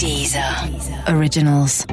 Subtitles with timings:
[0.00, 0.66] Deezer.
[1.08, 1.84] Originals.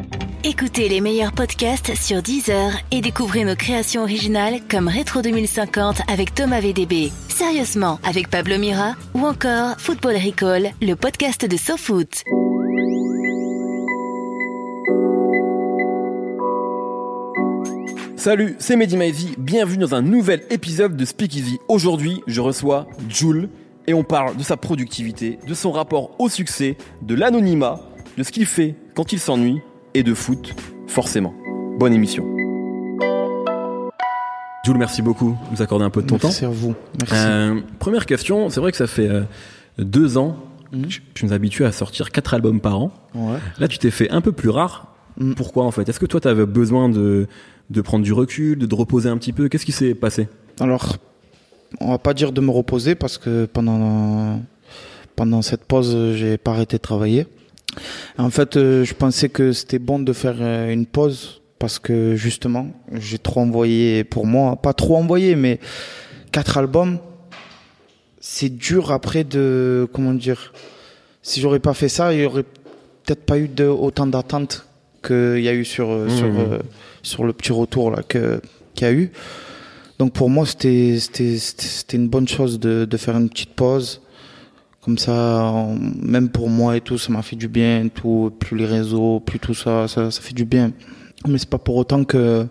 [0.45, 6.33] Écoutez les meilleurs podcasts sur Deezer et découvrez nos créations originales comme Rétro 2050 avec
[6.33, 12.23] Thomas VDB, Sérieusement avec Pablo Mira ou encore Football Recall, le podcast de SoFoot.
[18.15, 21.59] Salut, c'est Mehdi Maizy, bienvenue dans un nouvel épisode de Speakeasy.
[21.67, 23.49] Aujourd'hui, je reçois Jules
[23.85, 27.79] et on parle de sa productivité, de son rapport au succès, de l'anonymat,
[28.17, 29.59] de ce qu'il fait quand il s'ennuie
[29.93, 30.53] et de foot,
[30.87, 31.33] forcément.
[31.79, 32.25] Bonne émission.
[34.65, 36.47] Jules, merci beaucoup de nous accorder un peu de ton Merci temps.
[36.49, 36.75] Merci à vous.
[36.99, 37.15] Merci.
[37.15, 39.21] Euh, première question, c'est vrai que ça fait euh,
[39.77, 40.37] deux ans
[40.73, 40.81] Mhm.
[40.87, 42.91] que tu nous habitues à sortir quatre albums par an.
[43.15, 43.37] Ouais.
[43.57, 44.93] Là, tu t'es fait un peu plus rare.
[45.17, 45.33] Mm.
[45.33, 45.87] Pourquoi en fait?
[45.87, 47.27] Est-ce que toi, tu avais besoin de,
[47.69, 49.47] de prendre du recul, de te reposer un petit peu?
[49.47, 50.27] Qu'est-ce qui s'est passé?
[50.59, 50.97] Alors,
[51.79, 54.41] on va pas dire de me reposer parce que pendant
[55.15, 57.27] pendant cette pause, j'ai pas arrêté de travailler.
[58.17, 62.15] En fait, euh, je pensais que c'était bon de faire euh, une pause parce que
[62.15, 65.59] justement, j'ai trop envoyé pour moi, pas trop envoyé, mais
[66.31, 66.99] quatre albums.
[68.19, 70.53] C'est dur après de comment dire.
[71.21, 72.43] Si j'aurais pas fait ça, il y aurait
[73.03, 74.65] peut-être pas eu de, autant d'attentes
[75.05, 76.59] qu'il y a eu sur euh, sur Mhm.
[77.03, 78.41] sur le petit retour là que
[78.73, 79.11] qu'il y a eu.
[79.99, 84.01] Donc pour moi, c'était c'était une bonne chose de de faire une petite pause.
[84.87, 85.53] Comme ça,
[86.01, 89.37] même pour moi et tout, ça m'a fait du bien, tout, plus les réseaux, plus
[89.37, 90.71] tout ça, ça, ça fait du bien.
[91.27, 92.47] Mais c'est pas pour autant que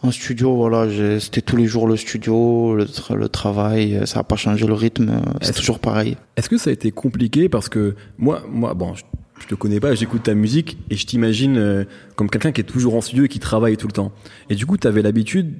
[0.00, 0.86] en studio, voilà,
[1.18, 4.74] c'était tous les jours le studio, le, tra- le travail, ça a pas changé le
[4.74, 6.16] rythme, c'est toujours pareil.
[6.36, 7.48] Est-ce que ça a été compliqué?
[7.48, 9.02] Parce que moi, moi, bon, je,
[9.40, 12.64] je te connais pas, j'écoute ta musique et je t'imagine euh, comme quelqu'un qui est
[12.64, 14.12] toujours en studio et qui travaille tout le temps.
[14.50, 15.54] Et du coup, tu avais l'habitude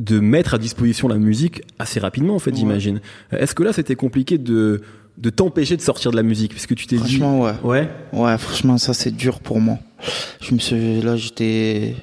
[0.00, 2.56] de mettre à disposition la musique assez rapidement, en fait, Ouais.
[2.56, 3.00] j'imagine.
[3.30, 4.80] Est-ce que là, c'était compliqué de
[5.18, 7.52] de t'empêcher de sortir de la musique puisque tu t'es dit Franchement, ouais.
[7.62, 9.78] ouais Ouais, franchement, ça c'est dur pour moi.
[10.40, 11.94] Je me suis, là, j'étais,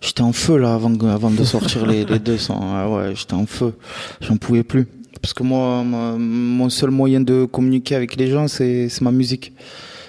[0.00, 2.58] j'étais en feu là avant, avant de sortir les, les deux sons.
[2.60, 3.74] Ah ouais, j'étais en feu.
[4.20, 4.86] J'en pouvais plus.
[5.20, 9.10] Parce que moi, ma- mon seul moyen de communiquer avec les gens, c'est, c'est ma
[9.10, 9.52] musique.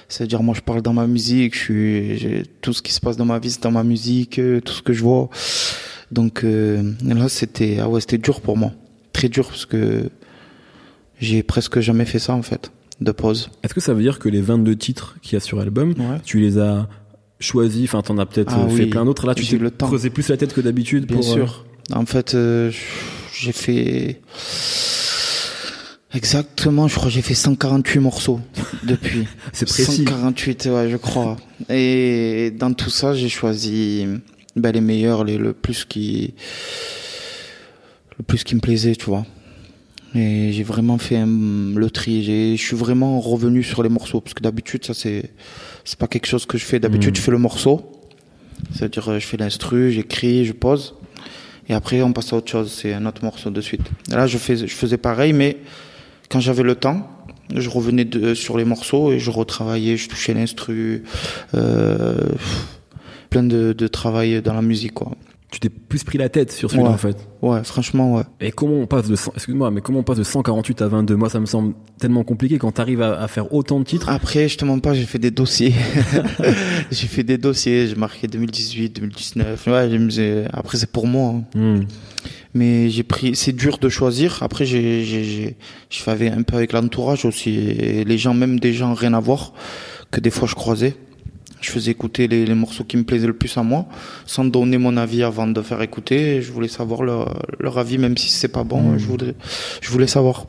[0.07, 1.55] C'est-à-dire, moi, je parle dans ma musique.
[1.55, 4.61] Je suis, tout ce qui se passe dans ma vie, c'est dans ma musique, euh,
[4.61, 5.29] tout ce que je vois.
[6.11, 8.71] Donc euh, là, c'était, ah ouais, c'était dur pour moi.
[9.13, 10.09] Très dur parce que
[11.19, 12.71] j'ai presque jamais fait ça en fait,
[13.01, 13.49] de pause.
[13.63, 16.19] Est-ce que ça veut dire que les 22 titres qu'il y a sur l'album, Ouais.
[16.25, 16.87] tu les as
[17.39, 19.71] choisis, enfin t'en as peut-être Ah euh, fait oui, plein d'autres, là tu t'es le
[19.71, 19.87] temps.
[19.87, 21.65] creusé plus la tête que d'habitude Bien pour, euh, sûr.
[21.93, 22.71] En fait, euh,
[23.33, 24.19] j'ai fait
[26.13, 28.39] exactement, je crois, que j'ai fait 148 morceaux
[28.83, 29.27] depuis.
[29.53, 30.03] c'est précis.
[30.05, 31.37] 148, ouais, je crois.
[31.69, 34.05] Et dans tout ça, j'ai choisi
[34.55, 36.33] ben, les meilleurs, les, le plus qui,
[38.17, 39.25] le plus qui me plaisait, tu vois.
[40.15, 41.27] Et j'ai vraiment fait un-
[41.75, 42.23] le tri.
[42.23, 45.31] J'ai- Je suis vraiment revenu sur les morceaux parce que d'habitude, ça c'est,
[45.85, 46.79] c'est pas quelque chose que je fais.
[46.79, 47.15] D'habitude, Mhm.
[47.17, 47.91] je fais le morceau.
[48.73, 50.95] C'est-à-dire, euh, je fais l'instru, j'écris, je pose.
[51.69, 52.71] Et après, on passe à autre chose.
[52.71, 53.81] C'est un autre morceau de suite.
[54.09, 55.57] Là, je, fais, je faisais pareil, mais
[56.29, 57.07] quand j'avais le temps,
[57.55, 61.03] je revenais de, sur les morceaux et je retravaillais, je touchais l'instru.
[61.53, 62.15] Euh,
[63.29, 65.11] plein de, de travail dans la musique, quoi.
[65.51, 66.93] Tu t'es plus pris la tête sur celui-là Ouais.
[66.93, 67.17] en fait.
[67.41, 68.23] Ouais, franchement, ouais.
[68.39, 71.15] Et comment on passe de 100 excuse-moi, mais comment on passe de 148 à 22
[71.15, 74.09] Moi, ça me semble tellement compliqué quand t'arrives à, à faire autant de titres.
[74.09, 75.73] Après, je te mens pas, j'ai fait des dossiers.
[76.91, 79.67] j'ai fait des dossiers, j'ai marqué 2018, 2019.
[79.67, 81.33] Ouais, après, c'est pour moi.
[81.55, 81.59] hein.
[81.79, 81.83] Hmm.
[82.53, 84.39] Mais j'ai pris, c'est dur de choisir.
[84.41, 85.55] Après, j'ai, j'ai,
[85.89, 87.51] je un peu avec l'entourage aussi.
[87.55, 89.53] Et les gens, même des gens rien à voir,
[90.11, 90.95] que des fois je croisais.
[91.61, 93.85] Je faisais écouter les, les morceaux qui me plaisaient le plus à moi,
[94.25, 96.41] sans donner mon avis avant de faire écouter.
[96.41, 98.97] Je voulais savoir leur, leur avis, même si c'est pas bon.
[98.97, 99.35] Je voulais,
[99.81, 100.45] je voulais savoir.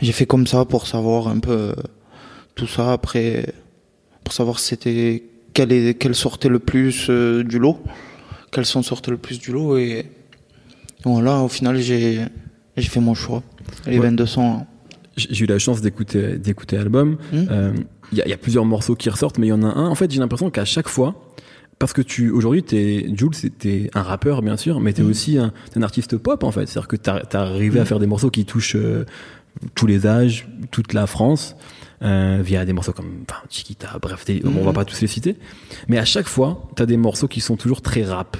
[0.00, 1.74] J'ai fait comme ça pour savoir un peu
[2.54, 2.92] tout ça.
[2.92, 3.54] Après,
[4.24, 5.22] pour savoir c'était
[5.54, 7.78] quel, est, quel sortait le plus euh, du lot,
[8.52, 9.78] quels son sortaient le plus du lot.
[9.78, 10.06] Et
[11.04, 12.20] voilà, au final, j'ai,
[12.76, 13.42] j'ai fait mon choix.
[13.86, 14.06] Les Ouais.
[14.06, 14.66] 22 sons.
[15.16, 17.16] J'ai eu la chance d'écouter d'écouter l'album.
[17.32, 17.44] Hmm.
[17.50, 17.72] Euh,
[18.12, 19.66] Il y, a, il y a plusieurs morceaux qui ressortent, mais il y en a
[19.66, 19.88] un.
[19.88, 21.14] En fait, j'ai l'impression qu'à chaque fois,
[21.78, 25.10] parce que tu aujourd'hui, t'es Jules, c'était un rappeur bien sûr, mais t'es Mm.
[25.10, 26.66] aussi un, t'es un artiste pop en fait.
[26.66, 27.86] C'est-à-dire que t'as as arrivé à Mm.
[27.86, 29.04] faire des morceaux qui touchent euh,
[29.74, 31.56] tous les âges, toute la France.
[32.02, 35.36] Euh, via des morceaux comme enfin, Chiquita, bref, des- on va pas tous les citer.
[35.88, 38.36] Mais à chaque fois, t'as des morceaux qui sont toujours très rap.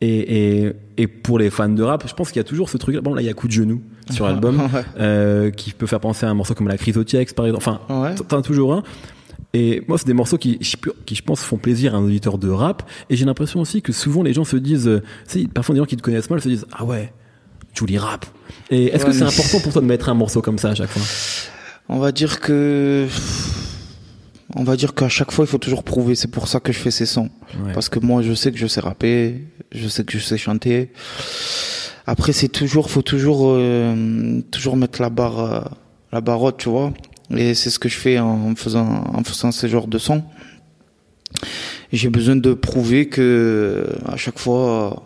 [0.00, 2.76] Et, et, et pour les fans de rap, je pense qu'il y a toujours ce
[2.78, 2.96] truc.
[2.96, 3.80] Bon, là, il y a coup de genou
[4.10, 4.84] sur l'album, Ouais.
[4.98, 7.64] euh, qui peut faire penser à un morceau comme la Chrysotiex, par exemple.
[7.66, 8.14] Enfin, Ouais.
[8.14, 8.82] t'en as toujours un.
[9.54, 10.58] Et moi, c'est des morceaux qui,
[11.06, 12.82] qui, je pense, font plaisir à un auditeur de rap.
[13.08, 15.78] Et j'ai l'impression aussi que souvent les gens se disent, euh, tu sais, parfois des
[15.80, 17.12] gens qui te connaissent mal se disent, ah ouais,
[17.72, 18.26] Julie rap.
[18.70, 20.90] Et est-ce que c'est important pour toi de mettre un morceau comme ça à chaque
[20.90, 21.02] fois?
[21.88, 23.06] On va dire que
[24.54, 26.14] on va dire qu'à chaque fois, il faut toujours prouver.
[26.14, 27.30] C'est pour ça que je fais ces sons.
[27.64, 27.72] Ouais.
[27.72, 29.42] Parce que moi, je sais que je sais rapper,
[29.72, 30.90] je sais que je sais chanter.
[32.06, 35.60] Après, c'est toujours, faut toujours, euh, toujours mettre la barre, euh,
[36.12, 36.92] la barre haute, tu vois.
[37.36, 40.22] Et c'est ce que je fais en faisant, en faisant ces genres de sons.
[41.92, 45.02] J'ai besoin de prouver que à chaque fois,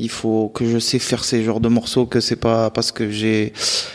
[0.00, 3.10] il faut que je sais faire ces genres de morceaux, que c'est pas parce que
[3.10, 3.52] j'ai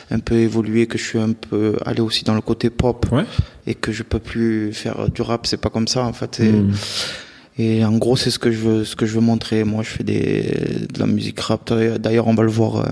[0.09, 3.25] un peu évolué, que je suis un peu allé aussi dans le côté pop Ouais.
[3.67, 5.45] et que je peux plus faire du rap.
[5.45, 6.39] C'est pas comme ça en fait.
[6.39, 6.51] Et.
[7.57, 9.63] Et en gros, c'est ce que je veux, ce que je veux montrer.
[9.63, 11.71] Moi, je fais des, de la musique rap.
[11.99, 12.83] D'ailleurs, on va le voir euh,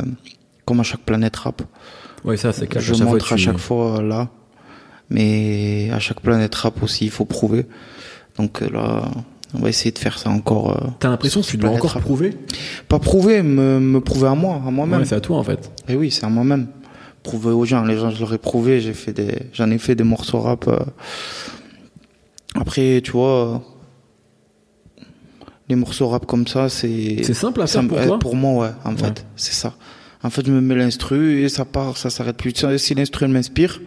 [0.66, 1.62] comme à chaque planète rap.
[2.24, 2.84] Ouais, ça, c'est clair.
[2.84, 4.30] Je fois, montre à chaque fois euh, là,
[5.10, 7.66] mais à chaque planète rap aussi, il faut prouver.
[8.38, 9.10] Donc euh, là,
[9.54, 10.72] on va essayer de faire ça encore.
[10.84, 12.02] euh, T'as l'impression que tu dois encore Rap.
[12.04, 12.38] prouver?
[12.88, 15.00] Pas prouver, me, me prouver à moi, à moi-même.
[15.00, 15.72] Ouais, c'est à toi en fait.
[15.90, 16.68] Et oui, c'est à moi-même.
[17.24, 18.80] Prouver aux gens, les gens, je leur ai prouvé.
[18.80, 20.68] J'ai fait des, j'en ai fait des morceaux rap.
[20.68, 20.78] euh.
[22.56, 23.62] Après, tu vois,
[25.72, 27.24] les morceaux rap comme ça, c'est.
[27.24, 28.98] C'est simple à faire pour euh, toi Pour moi, ouais, en Ouais.
[28.98, 29.74] fait, c'est ça.
[30.24, 32.54] En fait, je me mets l'instru et ça part, ça s'arrête plus.
[32.78, 33.82] Si l'instru elle m'inspire,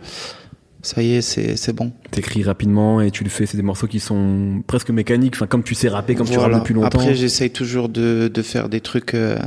[0.83, 1.93] ça y est, c'est, bon.
[2.11, 3.47] T'écris rapidement et tu le fais.
[3.47, 5.35] C'est des morceaux qui sont presque mécaniques.
[5.37, 6.55] Enfin, comme tu sais rapper, comme tu Voilà.
[6.55, 6.99] rappes depuis longtemps.
[6.99, 9.15] Après, j'essaye toujours de, de faire des trucs.
[9.15, 9.39] euh,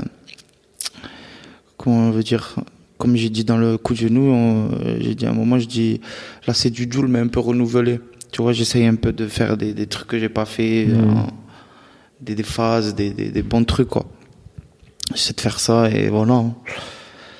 [1.77, 2.55] comment on veut dire
[2.97, 4.69] Comme j'ai dit dans le coup de genou, on-
[4.99, 6.01] j'ai dit à un moment, je dis
[6.47, 7.99] là c'est du Joule mais un peu renouvelé.
[8.31, 11.01] Tu vois, j'essaye un peu de faire des, des trucs que j'ai pas fait, euh,
[12.21, 14.05] des, des phases, des, des, des bons trucs quoi.
[15.13, 16.43] J'essaie de faire ça et voilà.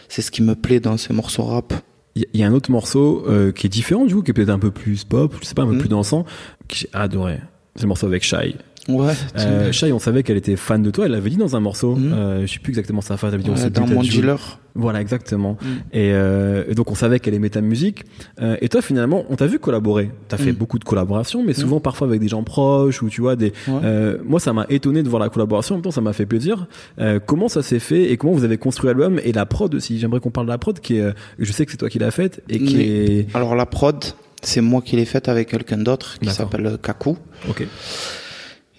[0.10, 1.74] C'est ce qui me plaît dans ces morceaux rap.
[2.16, 4.50] Il y- a un autre morceau euh, qui est différent du coup, qui est peut-être
[4.50, 5.80] un peu plus pop, je sais pas, un peu Mhm.
[5.80, 6.24] plus dansant,
[6.68, 7.40] que j'ai adoré.
[7.76, 8.56] C'est le morceau avec Shai.
[8.88, 9.14] Ouais.
[9.38, 11.06] Euh, Shai, on savait qu'elle était fan de toi.
[11.06, 11.96] Elle l'avait dit dans un morceau.
[11.96, 12.14] Mhm.
[12.14, 13.34] Euh, je sais plus exactement sa phrase.
[13.34, 14.60] Elle avait dit Ouais, dans mon dealer.
[14.76, 15.58] Voilà, exactement.
[15.62, 15.68] Mhm.
[15.92, 18.04] Et, euh, et donc on savait qu'elle aimait ta musique.
[18.42, 20.12] Euh, et toi, finalement, on t'a vu collaborer.
[20.28, 20.58] T'as fait Mhm.
[20.58, 23.54] beaucoup de collaborations, mais souvent parfois avec des gens proches ou tu vois des.
[23.68, 23.80] Ouais.
[23.84, 25.76] Euh, moi, ça m'a étonné de voir la collaboration.
[25.76, 26.68] En même temps, ça m'a fait plaisir.
[27.00, 30.00] Euh, comment ça s'est fait et comment vous avez construit l'album et la prod aussi?
[30.00, 31.14] J'aimerais qu'on parle de la prod qui est.
[31.40, 33.28] Je sais que c'est toi qui l'as faite et qui est.
[33.36, 33.96] Alors la prod,
[34.44, 37.18] c'est moi qui l'ai faite avec quelqu'un d'autre qui s'appelle Kaku.
[37.50, 37.66] Ok.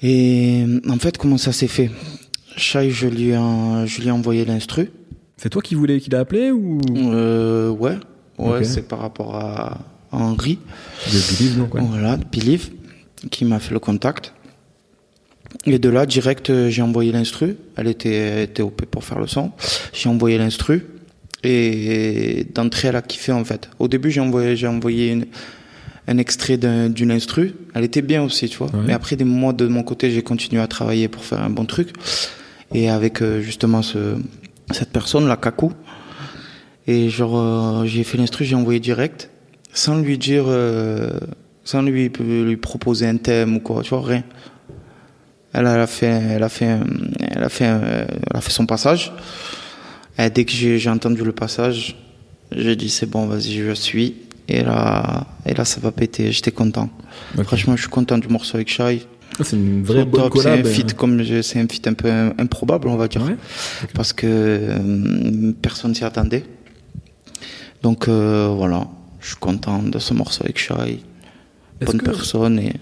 [0.02, 1.90] Et en fait, comment ça s'est fait?
[2.56, 4.90] Shai, je lui ai, je lui ai envoyé l'instru.
[5.36, 6.80] C'est toi qui voulais qu'il a appelé ou?
[6.96, 7.96] Euh, ouais,
[8.38, 9.78] ouais, c'est par rapport à
[10.10, 10.58] Henri,
[11.06, 11.80] de Believe donc ouais.
[11.82, 12.70] voilà, de Believe,
[13.30, 14.34] qui m'a fait le contact.
[15.64, 17.56] Et de là, direct, euh, j'ai envoyé l'instru.
[17.76, 19.52] Elle était, était OP pour faire le son.
[19.92, 20.86] J'ai envoyé l'instru.
[21.44, 23.70] Et d'entrée, elle a kiffé, en fait.
[23.78, 25.26] Au début, j'ai envoyé, j'ai envoyé une-
[26.08, 27.54] un extrait d'un- d'une instru.
[27.74, 28.68] Elle était bien aussi, tu vois.
[28.68, 28.80] Ouais.
[28.86, 31.64] Mais après, des mois de mon côté, j'ai continué à travailler pour faire un bon
[31.66, 31.90] truc.
[32.74, 34.16] Et avec, euh, justement, ce,
[34.72, 35.70] cette personne, la Kaku.
[36.86, 39.28] Et genre, euh, j'ai fait l'instru, j'ai envoyé direct,
[39.74, 41.10] sans lui dire, euh,
[41.64, 44.24] sans lui, lui proposer un thème ou quoi, tu vois, rien.
[45.52, 46.78] Elle, elle a fait, elle a fait,
[47.20, 49.12] elle a fait, un- elle a fait son passage.
[50.18, 51.96] Et dès que j'ai j'ai entendu le passage,
[52.52, 54.16] j'ai dit c'est bon, vas-y, je suis.
[54.48, 56.32] Et là, et là, ça va péter.
[56.32, 56.88] J'étais content.
[57.44, 59.02] Franchement, je suis content du morceau avec Shai.
[59.38, 60.38] Ah, C'est une vraie bonne top.
[60.42, 62.08] C'est un feat comme je- c'est un feat un peu
[62.38, 63.36] improbable, on va dire Ouais.
[63.94, 66.44] parce que euh, personne s'y attendait.
[67.82, 68.88] Donc euh, voilà,
[69.20, 71.00] je suis content de ce morceau avec Shai.
[71.84, 72.72] Bonne que- personne et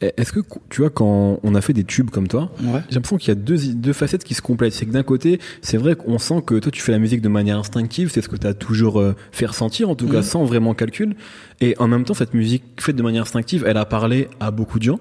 [0.00, 2.80] Est-ce que tu vois quand on a fait des tubes comme toi, ouais.
[2.88, 4.72] J'ai l'impression qu'il y a deux, deux facettes qui se complètent.
[4.72, 7.28] C'est que d'un côté, c'est vrai qu'on sent que toi, tu fais la musique de
[7.28, 8.10] manière instinctive.
[8.12, 10.22] C'est ce que tu as toujours euh, fait ressentir, en tout cas Mhm.
[10.22, 11.16] sans vraiment calcul.
[11.60, 14.78] Et en même temps, cette musique faite de manière instinctive, elle a parlé à beaucoup
[14.78, 15.00] de gens.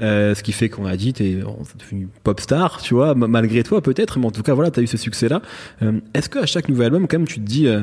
[0.00, 3.26] Euh, ce qui fait qu'on a dit, t'es oh, devenu pop star, tu vois, ma-
[3.26, 5.42] malgré toi peut-être, mais en tout cas, voilà, t'as eu ce succès-là.
[5.82, 7.80] Euh, Est-ce qu'à chaque nouvel album, quand même, tu te dis, euh,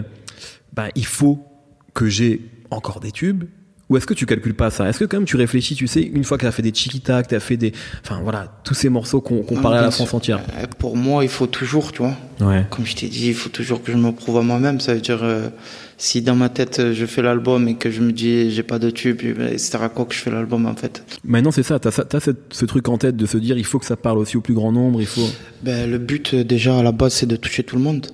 [0.74, 1.46] bah, il faut
[1.94, 3.44] que j'ai encore des tubes
[3.90, 4.90] ou est-ce que tu calcules pas ça?
[4.90, 7.22] Est-ce que quand même tu réfléchis, tu sais, une fois que t'as fait des chiquita,
[7.22, 7.72] que t'as fait des,
[8.04, 10.40] enfin voilà, tous ces morceaux qu'on Non, parlait à la France entière.
[10.58, 12.16] Euh, Pour moi, il faut toujours, tu vois.
[12.42, 12.66] Ouais.
[12.72, 14.80] Comme je t'ai dit, il faut toujours que je me prouve à moi-même.
[14.80, 15.50] Ça veut dire, euh,
[15.98, 18.80] si dans ma tête euh, je fais l'album et que je me dis j'ai pas
[18.80, 19.22] de tube,
[19.58, 21.04] c'est à quoi que je fais l'album en fait?
[21.24, 21.78] Maintenant, c'est ça.
[21.80, 24.36] T'as cette- ce truc en tête de se dire, il faut que ça parle aussi
[24.36, 25.00] au plus grand nombre.
[25.00, 25.30] Il faut.
[25.64, 28.08] Ben, le but déjà à la base c'est de toucher tout le monde.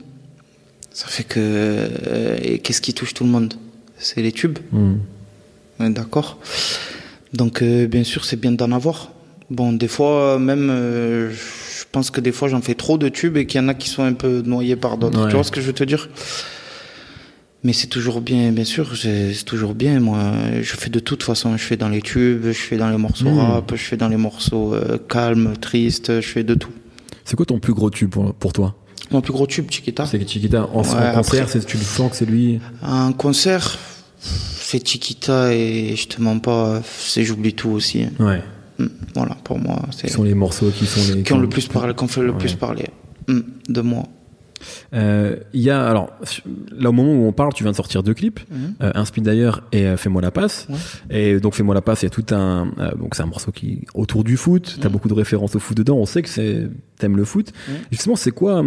[0.92, 3.54] Ça fait que euh, qu'est-ce qui touche tout le monde?
[3.98, 4.60] C'est les tubes.
[4.74, 4.96] Hmm.
[5.82, 6.38] Ouais, D'accord.
[7.34, 9.12] Donc, euh, bien sûr, c'est bien d'en avoir.
[9.50, 13.38] Bon, des fois, même, euh, je pense que des fois, j'en fais trop de tubes
[13.38, 15.20] et qu'il y en a qui sont un peu noyés par d'autres.
[15.24, 15.28] Ouais.
[15.30, 16.10] Tu vois ce que je veux te dire?
[17.64, 20.00] Mais c'est toujours bien, bien sûr, c'est toujours bien.
[20.00, 20.20] Moi,
[20.62, 21.56] je fais de toute façon.
[21.58, 23.40] Je fais dans les tubes, je fais dans les morceaux Mhm.
[23.40, 26.72] rap, je fais dans les morceaux euh, calmes, tristes, je fais de tout.
[27.24, 28.76] C'est quoi ton plus gros tube pour, pour toi?
[29.12, 30.06] Mon plus gros tube, Chiquita.
[30.08, 32.60] C'est que Chiquita, en, en Ouais, concert, après- tu le sens que c'est lui?
[32.82, 33.78] Un concert,
[34.72, 38.08] fais Chiquita et je te mens pas, c'est j'oublie tout aussi.
[38.20, 38.42] Ouais.
[38.78, 38.86] Mm.
[39.16, 41.68] Voilà, pour moi, c'est Qui sont les morceaux qui sont les qui ont le plus
[41.68, 42.38] parlé, qui ont fait le Ouais.
[42.38, 42.88] plus parler
[43.28, 44.04] mm, de moi.
[44.94, 46.10] Euh, Il y a alors
[46.78, 48.74] là au moment où on parle, tu viens de sortir deux clips, Mhm.
[48.84, 50.68] euh, d'ailleurs et euh, Fais-moi la passe.
[50.70, 50.76] Ouais.
[51.18, 53.52] Et donc Fais-moi la passe, il y a tout un euh, donc c'est un morceau
[53.52, 54.78] qui autour du foot.
[54.80, 54.94] T'as Mhm.
[54.94, 55.98] beaucoup de références au foot dedans.
[55.98, 57.52] On sait que c'est t'aimes le foot.
[57.92, 58.64] Justement, c'est quoi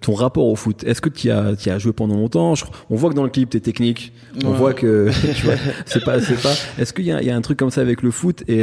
[0.00, 0.82] ton rapport au foot?
[0.84, 2.54] Est-ce que tu as tu as joué pendant longtemps?
[2.56, 4.12] Je- On voit que dans le clip t'es technique.
[4.44, 5.54] On voit que tu vois,
[5.86, 6.52] c'est pas c'est pas.
[6.78, 8.42] Est-ce qu'il y a, y a un truc comme ça avec le foot?
[8.48, 8.60] Et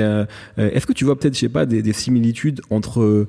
[0.57, 3.27] est-ce que tu vois peut-être je sais pas des, des similitudes entre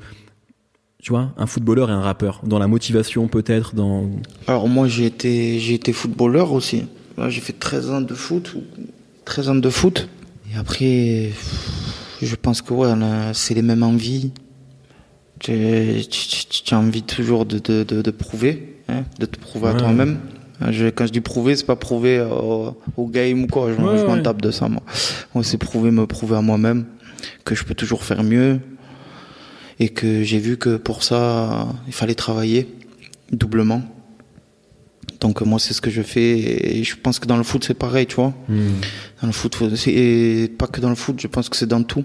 [1.03, 4.11] tu vois, un footballeur et un rappeur dans la motivation peut-être dans
[4.49, 6.85] Alors moi j'ai été j'ai été footballeur aussi.
[7.29, 8.63] J'ai fait 13 ans de foot, ou
[9.25, 10.09] 13 ans de foot.
[10.53, 11.31] Et après,
[12.23, 12.89] je pense que ouais,
[13.33, 14.31] c'est les mêmes envies.
[15.41, 15.53] Tu,
[16.71, 19.79] as envie toujours de, de, de, de prouver, hein, de te prouver à Ouais.
[19.79, 20.19] toi-même.
[20.61, 23.73] Quand je dis prouver, c'est pas prouver au, au game ou quoi.
[23.73, 24.83] Je, Ouais, je m'en tape de ça, moi.
[25.35, 26.87] Moi, c'est prouver, me prouver à moi-même
[27.45, 28.61] que je peux toujours faire mieux
[29.81, 32.69] et que j'ai vu que pour ça, il fallait travailler
[33.33, 33.83] doublement.
[35.21, 36.39] Donc moi, c'est ce que je fais
[36.79, 38.33] et je pense que dans le foot, c'est pareil, tu vois.
[39.21, 39.57] Dans le foot,
[39.89, 42.05] et pas que dans le foot, je pense que c'est dans tout.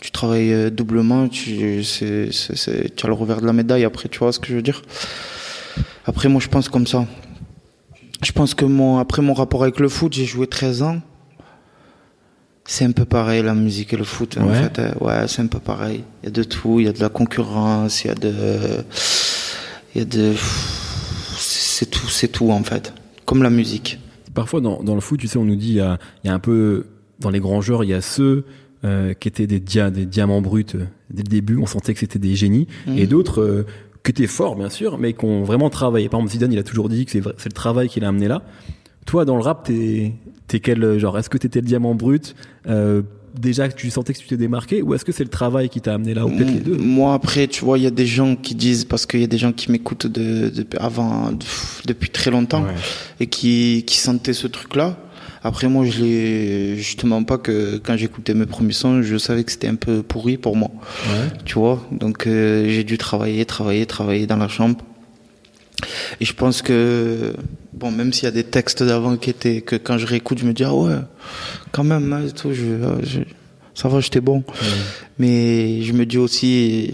[0.00, 3.84] Tu travailles euh, doublement, tu, c'est, c'est, c'est- tu as le revers de la médaille
[3.84, 4.82] après, tu vois ce que je veux dire.
[6.06, 7.06] Après, moi, je pense comme ça.
[8.24, 11.00] Je pense que mon, après mon rapport avec le foot, j'ai joué 13 ans.
[12.72, 14.78] C'est un peu pareil, la musique et le foot, en fait.
[14.78, 16.04] euh, Ouais, c'est un peu pareil.
[16.22, 18.32] Il y a de tout, il y a de la concurrence, il y a de,
[19.92, 20.34] il y a de,
[21.36, 22.92] c'est tout, c'est tout, en fait.
[23.24, 23.98] Comme la musique.
[24.34, 26.30] Parfois, dans, dans le foot, tu sais, on nous dit, il y a, il y
[26.30, 26.86] a un peu,
[27.18, 28.44] dans les grands joueurs, il y a ceux
[28.84, 31.98] euh, qui étaient des, dia des diamants bruts euh, dès le début, on sentait que
[31.98, 32.98] c'était des génies, Mhm.
[32.98, 33.66] et d'autres euh,
[34.04, 36.08] qui étaient forts, bien sûr, mais qui ont vraiment travaillé.
[36.08, 38.42] Par exemple, Zidane, il a toujours dit que c'est le travail qui l'a amené là.
[39.06, 40.12] Toi, dans le rap, t'es
[40.56, 42.34] es quel euh, genre Est-ce que t'étais le diamant brut
[42.68, 43.02] euh,
[43.40, 45.80] Déjà que tu sentais que tu t'es démarqué, ou est-ce que c'est le travail qui
[45.80, 46.76] t'a amené là, ou peut-être les deux?
[46.76, 49.28] Moi, après, tu vois, il y a des gens qui disent, parce qu'il y a
[49.28, 51.38] des gens qui m'écoutent de, de- avant, de-
[51.86, 52.74] depuis très longtemps, Ouais.
[53.20, 54.96] et qui, qui sentaient ce truc-là.
[55.44, 59.52] Après, moi, je l'ai, justement pas que quand j'écoutais mes premiers sons, je savais que
[59.52, 60.70] c'était un peu pourri pour moi.
[61.06, 61.28] Ouais.
[61.44, 64.76] Tu vois, donc euh, j'ai dû travailler, travailler, travailler dans la chambre.
[66.20, 67.32] Et je pense que,
[67.72, 70.44] bon, même s'il y a des textes d'avant qui étaient, que quand je réécoute, je
[70.46, 70.94] me dis, ah ouais,
[71.72, 72.64] quand même, hein, et tout, je,
[73.02, 73.20] je-
[73.74, 74.42] ça va, j'étais bon.
[75.18, 76.84] Mais je me dis aussi,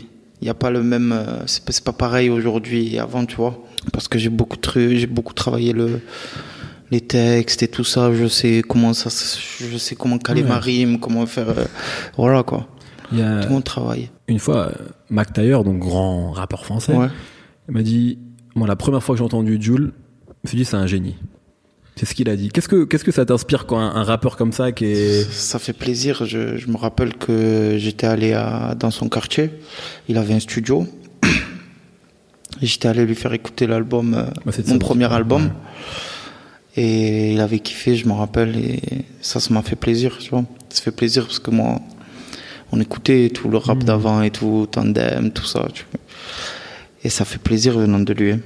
[0.40, 3.62] il n'y a pas le même, euh, c'est pas, pareil aujourd'hui et avant, tu vois.
[3.92, 6.00] Parce que j'ai beaucoup, j'ai beaucoup travaillé le,
[6.90, 8.12] les textes et tout ça.
[8.12, 9.10] Je sais comment ça,
[9.60, 10.48] je sais comment caler Ouais.
[10.48, 11.64] ma rime, comment faire, euh,
[12.16, 12.66] voilà quoi.
[13.12, 14.10] Il y a Tout mon travail.
[14.26, 14.72] une fois,
[15.10, 17.06] Mac Taylor, donc grand rappeur français, Ouais.
[17.68, 18.18] Il m'a dit,
[18.56, 19.92] moi, la première fois que j'ai entendu Jules,
[20.28, 21.16] je me suis dit, c'est un génie.
[21.94, 22.48] C'est ce qu'il a dit.
[22.50, 25.30] Qu'est-ce que, qu'est-ce que ça t'inspire quand un, un rappeur comme ça qui est.
[25.32, 26.26] Ça fait plaisir.
[26.26, 29.50] Je, je me rappelle que j'étais allé à, dans son quartier.
[30.08, 30.86] Il avait un studio.
[32.62, 34.78] J'étais allé lui faire écouter l'album, euh, Bah, mon ça.
[34.78, 35.44] premier album.
[35.44, 35.50] Ouais.
[36.82, 38.56] Et il avait kiffé, je me rappelle.
[38.58, 38.80] Et
[39.22, 40.44] ça, ça m'a fait plaisir, tu vois.
[40.68, 41.80] Ça fait plaisir parce que moi,
[42.72, 43.62] on écoutait tout le Mmh.
[43.62, 45.66] rap d'avant et tout, Tandem, tout ça.
[45.72, 46.00] tu vois.
[47.06, 48.40] Et ça fait plaisir venant de lui, hein,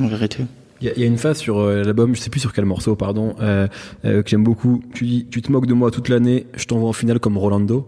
[0.00, 0.44] en vérité.
[0.80, 2.54] Il y, a- il y a une phase sur euh, l'album, je sais plus sur
[2.54, 3.68] quel morceau, pardon, euh,
[4.06, 4.82] euh, que j'aime beaucoup.
[4.94, 7.86] Tu dis, tu te moques de moi toute l'année, je t'envoie en finale comme Rolando.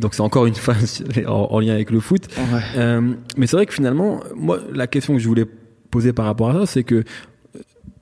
[0.00, 2.26] Donc c'est encore une phase en, en lien avec le foot.
[2.36, 3.00] Ouais.
[3.36, 5.46] Mais c'est vrai que finalement, moi, la question que je voulais
[5.92, 7.04] poser par rapport à ça, c'est que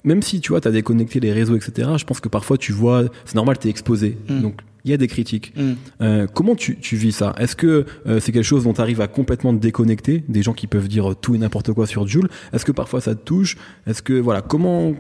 [0.05, 3.05] même si tu vois, t'as déconnecté les réseaux, etc., je pense que parfois tu vois,
[3.27, 4.17] c'est normal, t'es exposé.
[4.31, 4.41] Mm.
[4.41, 5.53] Donc il y a des critiques.
[5.57, 5.73] Mm.
[6.03, 7.35] Euh, comment tu, tu vis ça?
[7.39, 10.53] Est-ce que euh, c'est quelque chose dont tu arrives à complètement te déconnecter Des gens
[10.53, 12.29] qui peuvent dire tout et n'importe quoi sur Joule?
[12.53, 13.57] Est-ce que parfois ça te touche?
[13.87, 14.93] Est-ce que voilà comment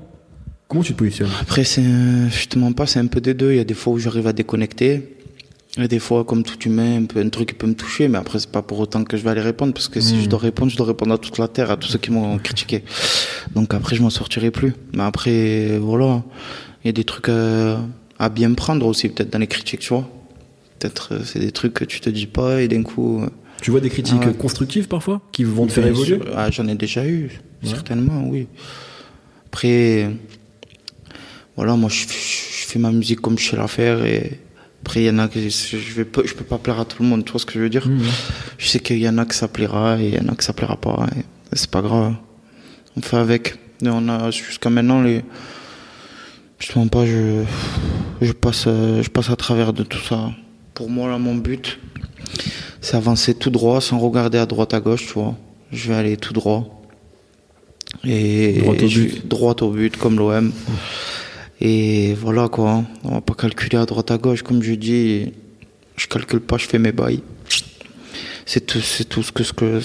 [0.68, 1.30] comment tu te positionnes?
[1.40, 3.52] Après, c'est je te mens pas, c'est un peu des deux.
[3.52, 5.16] Il y a des fois où j'arrive à déconnecter.
[5.78, 8.08] Et des fois, comme tout humain, un, peu, un truc qui peut me toucher.
[8.08, 9.72] Mais après, c'est pas pour autant que je vais aller répondre.
[9.72, 10.20] Parce que si Mm.
[10.22, 12.38] je dois répondre, je dois répondre à toute la terre, à tous ceux qui m'ont
[12.38, 12.82] critiqué.
[13.54, 14.74] Donc après, je m'en sortirai plus.
[14.94, 16.24] Mais après, voilà.
[16.82, 17.28] Il y a des trucs
[18.20, 20.08] à bien prendre aussi, peut-être dans les critiques, tu vois.
[20.78, 23.22] Peut-être, euh, c'est des trucs que tu te dis pas et d'un coup.
[23.22, 23.28] euh,
[23.62, 24.34] Tu vois des critiques Ah ouais.
[24.34, 26.16] constructives parfois qui vont te faire Bien évoluer?
[26.24, 26.32] Sûr.
[26.36, 27.30] Ah, J'en ai déjà eu,
[27.62, 27.68] Ouais.
[27.68, 28.46] certainement, oui.
[29.46, 30.10] Après,
[31.56, 34.38] voilà, moi, je, je fais ma musique comme je sais la faire et
[34.82, 36.84] après, il y en a que je, je vais pas, je peux pas plaire à
[36.84, 37.86] tout le monde, tu vois ce que je veux dire?
[37.88, 38.00] Mmh.
[38.58, 40.44] Je sais qu'il y en a que ça plaira et il y en a que
[40.44, 41.06] ça plaira pas.
[41.16, 41.20] et
[41.56, 42.14] C'est pas grave.
[42.96, 43.54] On fait avec.
[43.82, 45.22] Et on a jusqu'à maintenant les.
[46.58, 47.42] Je te mens pas, je,
[48.20, 50.30] je passe, euh, je passe à travers de tout ça.
[50.74, 51.78] Pour moi, là, mon but,
[52.80, 55.36] c'est avancer tout droit sans regarder à droite à gauche, tu vois.
[55.72, 56.82] Je vais aller tout droit.
[58.04, 59.28] Et Droit au but.
[59.28, 60.52] droit au but, comme l'OM.
[61.60, 65.32] Et voilà quoi, on va pas calculer à droite à gauche, comme je dis,
[65.96, 67.20] je calcule pas, je fais mes bails.
[68.46, 69.80] C'est tout, c'est tout ce que, ce que,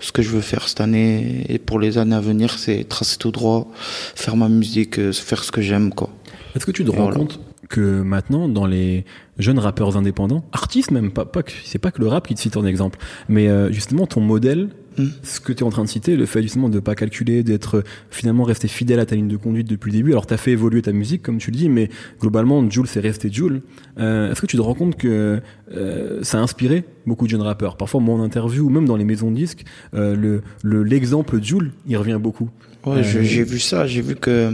[0.00, 3.18] ce que je veux faire cette année et pour les années à venir, c'est tracer
[3.18, 3.70] tout droit,
[4.14, 6.08] faire ma musique, euh, faire ce que j'aime quoi.
[6.56, 7.16] Est-ce que tu te rends Voilà.
[7.16, 9.04] compte que maintenant, dans les
[9.38, 12.56] jeunes rappeurs indépendants, artistes même, pas, pas c'est pas que le rap qui te cite
[12.56, 15.10] en exemple, mais euh, justement ton modèle, Mm.
[15.22, 17.76] ce que tu es en train de citer, le fait justement de pas calculer, d'être
[17.76, 20.10] euh, finalement resté fidèle à ta ligne de conduite depuis le début.
[20.10, 21.88] Alors, tu as fait évoluer ta musique, comme tu le dis, mais
[22.20, 23.62] globalement, Jules, c'est resté Jules.
[24.00, 25.40] Euh, Est-ce que tu te rends compte que
[25.72, 27.76] euh, ça a inspiré beaucoup de jeunes rappeurs?
[27.76, 29.64] Parfois, moi, en interview, ou même dans les maisons de disques,
[29.94, 32.50] euh, le le- l'exemple Jules, il revient beaucoup.
[32.84, 34.50] Ouais, Euh, j'ai vu ça, j'ai vu que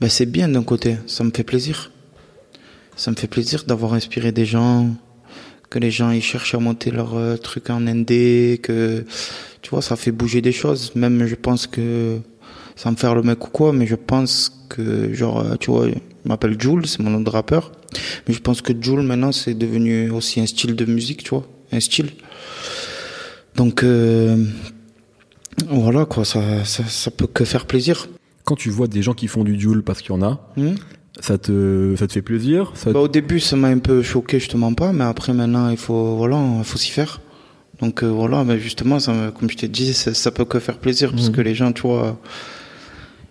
[0.00, 1.90] ben, c'est bien d'un côté, ça me fait plaisir.
[2.96, 4.90] Ça me fait plaisir d'avoir inspiré des gens,
[5.70, 9.04] que les gens ils cherchent à monter leur euh, truc en ND, que
[9.62, 10.94] tu vois, ça fait bouger des choses.
[10.94, 12.18] Même je pense que,
[12.74, 15.88] sans me faire le mec ou quoi, mais je pense que, genre, euh, tu vois,
[15.88, 17.72] je m'appelle Jules, c'est mon nom de rappeur,
[18.28, 21.46] mais je pense que Jules maintenant c'est devenu aussi un style de musique, tu vois,
[21.72, 22.10] un style.
[23.54, 24.44] Donc, euh,
[25.68, 28.08] voilà quoi, ça, ça, ça peut que faire plaisir.
[28.46, 30.74] Quand tu vois des gens qui font du Jules parce qu'il y en a, Hmm
[31.18, 34.38] ça te, ça te fait plaisir ça Bah, au début, ça m'a un peu choqué,
[34.38, 37.22] je te mens pas, mais après maintenant, il faut, voilà, il faut s'y faire.
[37.80, 40.58] Donc euh, voilà, mais justement, ça, me- comme je t'ai dit, ça, ça peut que
[40.58, 41.34] faire plaisir, parce Mhm.
[41.34, 42.18] que les gens, tu vois,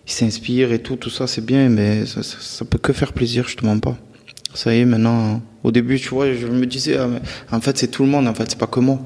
[0.08, 3.12] ils s'inspirent et tout, tout ça, c'est bien, mais ça, ça, ça peut que faire
[3.12, 3.96] plaisir, je te mens pas.
[4.56, 7.08] Ça y est, maintenant, au début, tu vois, je me disais, ah,
[7.52, 8.98] en fait, c'est tout le monde, en fait, c'est pas que moi.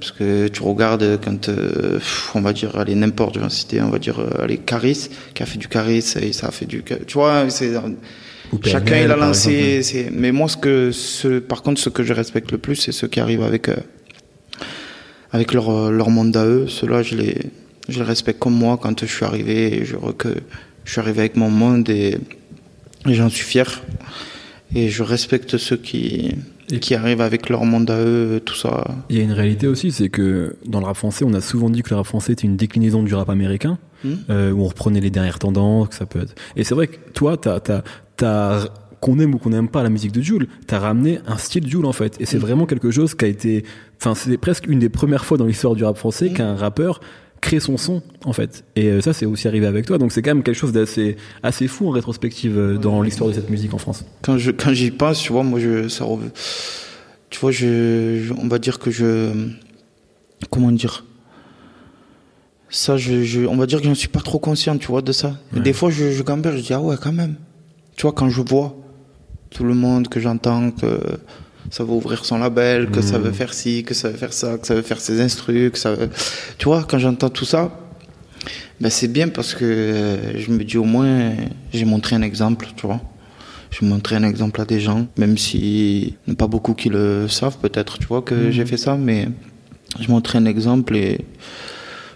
[0.00, 1.98] Parce que tu regardes quand, euh,
[2.34, 5.10] on va dire, allez, n'importe, je vais en citer, on va dire, euh, allez, Caris,
[5.34, 6.82] qui a fait du Caris, et ça a fait du.
[6.82, 7.76] Tu vois, c'est.
[8.52, 9.82] Ou Chacun il a lancé.
[9.82, 12.92] c'est- Mais moi, ce que, ce, par contre, ce que je respecte le plus, c'est
[12.92, 13.76] ceux qui arrivent avec, euh,
[15.32, 16.66] avec leur, euh, leur monde à eux.
[16.66, 17.36] Ceux-là, je les,
[17.90, 19.80] je les respecte comme moi quand je suis arrivé.
[19.80, 20.28] et Je, que
[20.84, 22.16] je suis arrivé avec mon monde et,
[23.06, 23.82] et j'en suis fier.
[24.74, 26.34] Et je respecte ceux qui,
[26.70, 28.84] Et- qui arrivent avec leur monde à eux, tout ça.
[29.08, 31.70] Il y a une réalité aussi, c'est que dans le rap français, on a souvent
[31.70, 34.12] dit que le rap français était une déclinaison du rap américain, Hmm.
[34.30, 36.34] euh, où on reprenait les dernières tendances, que ça peut être.
[36.56, 37.82] Et c'est vrai que toi, t'as, t'as,
[38.16, 38.66] t'as,
[39.00, 41.84] qu'on aime ou qu'on n'aime pas la musique de Jules, t'as ramené un style Jules
[41.86, 42.16] en fait.
[42.20, 43.64] Et c'est vraiment quelque chose qui a été,
[44.00, 47.00] enfin, c'est presque une des premières fois dans l'histoire du rap français qu'un rappeur
[47.40, 48.64] crée son son en fait.
[48.76, 49.98] Et euh, ça, c'est aussi arrivé avec toi.
[49.98, 53.34] Donc c'est quand même quelque chose d'assez, assez fou en rétrospective euh, dans l'histoire de
[53.34, 54.04] cette musique en France.
[54.22, 56.04] quand je quand j'y pense, tu vois, moi je ça
[57.30, 59.32] tu vois, je, je- on va dire que je
[60.50, 61.04] comment dire?
[62.70, 65.00] Ça je, je on va dire que je ne suis pas trop conscient, tu vois,
[65.02, 65.36] de ça.
[65.54, 65.60] Ouais.
[65.60, 67.36] des fois je je gamberge, je dis ah ouais, quand même.
[67.96, 68.76] Tu vois quand je vois
[69.50, 71.00] tout le monde que j'entends que
[71.70, 74.58] ça va ouvrir son label, que ça veut faire ci, que ça veut faire ça,
[74.58, 76.08] que ça veut faire ses instrus, que ça veut...
[76.58, 77.70] Tu vois, quand j'entends tout ça,
[78.80, 81.32] ben c'est bien parce que euh, je me dis au moins
[81.72, 83.00] j'ai montré un exemple, tu vois.
[83.70, 87.58] J'ai montré un exemple à des gens, même si a pas beaucoup qui le savent
[87.58, 88.50] peut-être, tu vois, que Mhm.
[88.50, 89.28] j'ai fait ça, mais
[90.00, 91.20] j'ai montré un exemple et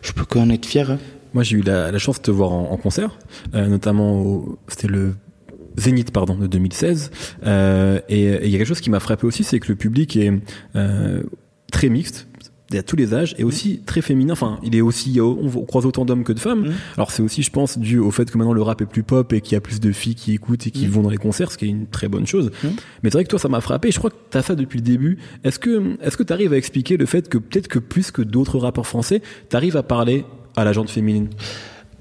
[0.02, 0.90] je peux qu'en être fier.
[0.90, 0.98] hein.
[1.34, 3.10] Moi, j'ai eu la, la chance de te voir en, en concert,
[3.54, 5.14] euh, notamment au, c'était le
[5.76, 7.10] Zénith, pardon, de 2016.
[7.44, 10.16] Euh, et il y a quelque chose qui m'a frappé aussi, c'est que le public
[10.16, 10.32] est
[10.76, 11.22] euh,
[11.70, 12.28] très mixte.
[12.70, 14.32] Il y a tous les âges et aussi très féminin.
[14.32, 16.62] Enfin, il est aussi, on croise autant d'hommes que de femmes.
[16.68, 16.72] Mhm.
[16.96, 19.30] Alors c'est aussi, je pense, dû au fait que maintenant le rap est plus pop
[19.34, 20.90] et qu'il y a plus de filles qui écoutent et qui Mhm.
[20.90, 22.50] vont dans les concerts, ce qui est une très bonne chose.
[22.64, 22.70] Mais
[23.04, 23.90] c'est vrai que toi, ça m'a frappé.
[23.90, 25.18] Je crois que tu as ça depuis le début.
[25.44, 28.22] Est-ce que, est-ce que tu arrives à expliquer le fait que peut-être que plus que
[28.22, 30.24] d'autres rappeurs français, tu arrives à parler
[30.56, 31.28] à la gente féminine?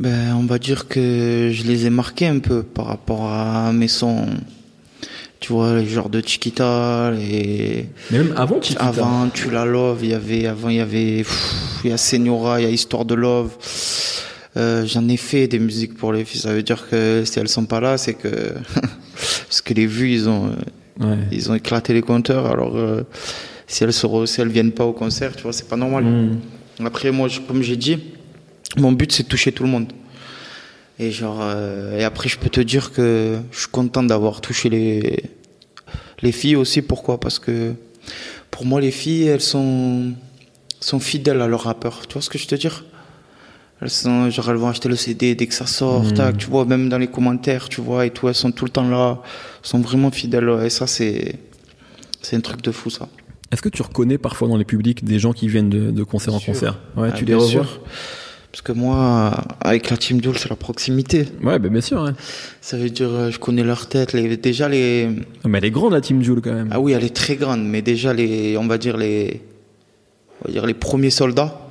[0.01, 3.87] Ben, on va dire que je les ai marqués un peu par rapport à mes
[3.87, 4.25] sons.
[5.39, 7.87] Tu vois, les genres de Chiquita, les...
[8.11, 8.83] Mais même avant Chiquita.
[8.85, 11.23] Avant, Tu la Love, il y avait, avant, il y avait,
[11.83, 13.51] il y a Señora, il y a Histoire de Love.
[14.57, 16.41] Euh, j'en ai fait des musiques pour les filles.
[16.41, 18.27] Ça veut dire que si elles sont pas là, c'est que,
[19.47, 20.51] parce que les vues, ils ont,
[20.99, 21.17] Ouais.
[21.31, 22.45] ils ont éclaté les compteurs.
[22.47, 23.01] Alors, euh,
[23.65, 26.03] si elles se, si elles viennent pas au concert, tu vois, c'est pas normal.
[26.03, 26.85] Mm.
[26.85, 27.97] Après, moi, je- comme j'ai dit,
[28.77, 29.91] mon but, c'est de toucher tout le monde.
[30.99, 34.69] Et genre, euh, et après, je peux te dire que je suis content d'avoir touché
[34.69, 35.23] les,
[36.21, 36.81] les filles aussi.
[36.81, 37.19] Pourquoi?
[37.19, 37.73] Parce que
[38.51, 40.12] pour moi, les filles, elles sont,
[40.79, 42.07] sont fidèles à leur rappeur.
[42.07, 42.86] Tu vois ce que je te dire?
[43.81, 46.13] Elles, sont, genre, elles vont acheter le CD dès que ça sort, Mhm.
[46.13, 48.69] tac, tu vois, même dans les commentaires, tu vois, et tout, elles sont tout le
[48.71, 50.47] temps là, elles sont vraiment fidèles.
[50.63, 51.34] Et ça, c'est,
[52.21, 53.07] c'est un truc de fou, ça.
[53.51, 56.36] Est-ce que tu reconnais parfois dans les publics des gens qui viennent de, de concert
[56.36, 56.77] en concert?
[56.95, 57.49] Ouais, Ah, tu les revois?
[57.49, 57.81] sûr.
[58.51, 61.25] Parce que moi, avec la Team Duel, c'est la proximité.
[61.41, 62.01] Ouais, ben bien sûr.
[62.01, 62.11] ouais.
[62.59, 64.11] Ça veut dire, euh, je connais leur tête.
[64.11, 65.07] Les, déjà, les.
[65.45, 66.67] Mais elle est grande la Team Jules quand même.
[66.71, 69.41] Ah oui, elle est très grande, mais déjà, les, on va dire les.
[70.41, 71.61] On va dire les premiers soldats,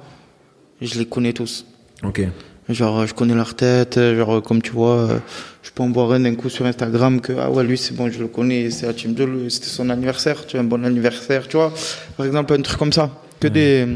[0.81, 1.67] je les connais tous.
[2.03, 2.23] Ok.
[2.71, 5.19] Genre, je connais leur tête, genre, comme tu vois, euh,
[5.63, 8.09] je peux en voir un d'un coup sur Instagram que, ah ouais, lui, c'est bon,
[8.11, 11.49] je le connais, c'est la team de c'était son anniversaire, tu vois, un bon anniversaire,
[11.49, 11.75] tu vois.
[12.17, 13.11] Par exemple, un truc comme ça.
[13.41, 13.87] Que des,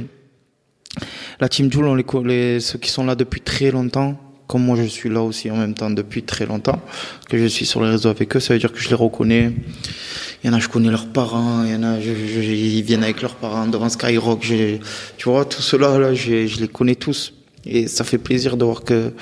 [1.40, 4.82] la team Joule, on les, ceux qui sont là depuis très longtemps, comme moi je
[4.82, 6.80] suis là aussi en même temps depuis très longtemps,
[7.28, 9.52] que je suis sur les réseaux avec eux, ça veut dire que je les reconnais.
[10.42, 12.82] Il y en a, je connais leurs parents, il y en a, je, je, ils
[12.82, 14.76] viennent avec leurs parents devant Skyrock, je,
[15.16, 17.32] tu vois, tout cela, là, je, je les connais tous.
[17.66, 19.12] Et ça fait plaisir de voir que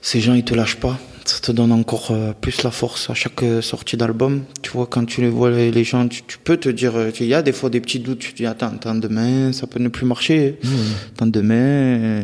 [0.00, 0.96] ces gens, ils te lâchent pas.
[1.26, 4.44] Ça te donne encore euh, plus la force à chaque euh, sortie d'album.
[4.62, 7.26] Tu vois, quand tu les vois, les gens, tu, tu peux te dire, euh, il
[7.26, 8.20] y a des fois des petits doutes.
[8.20, 10.58] Tu te dis, attends, attends, demain, ça peut ne plus marcher.
[10.62, 10.68] Mmh.
[11.14, 12.22] Attends, demain,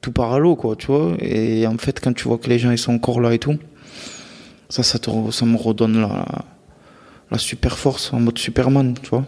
[0.00, 1.16] tout part à l'eau, quoi, tu vois.
[1.18, 3.58] Et en fait, quand tu vois que les gens, ils sont encore là et tout,
[4.68, 6.26] ça, ça, te, ça me redonne la,
[7.32, 9.26] la super force en mode Superman, tu vois.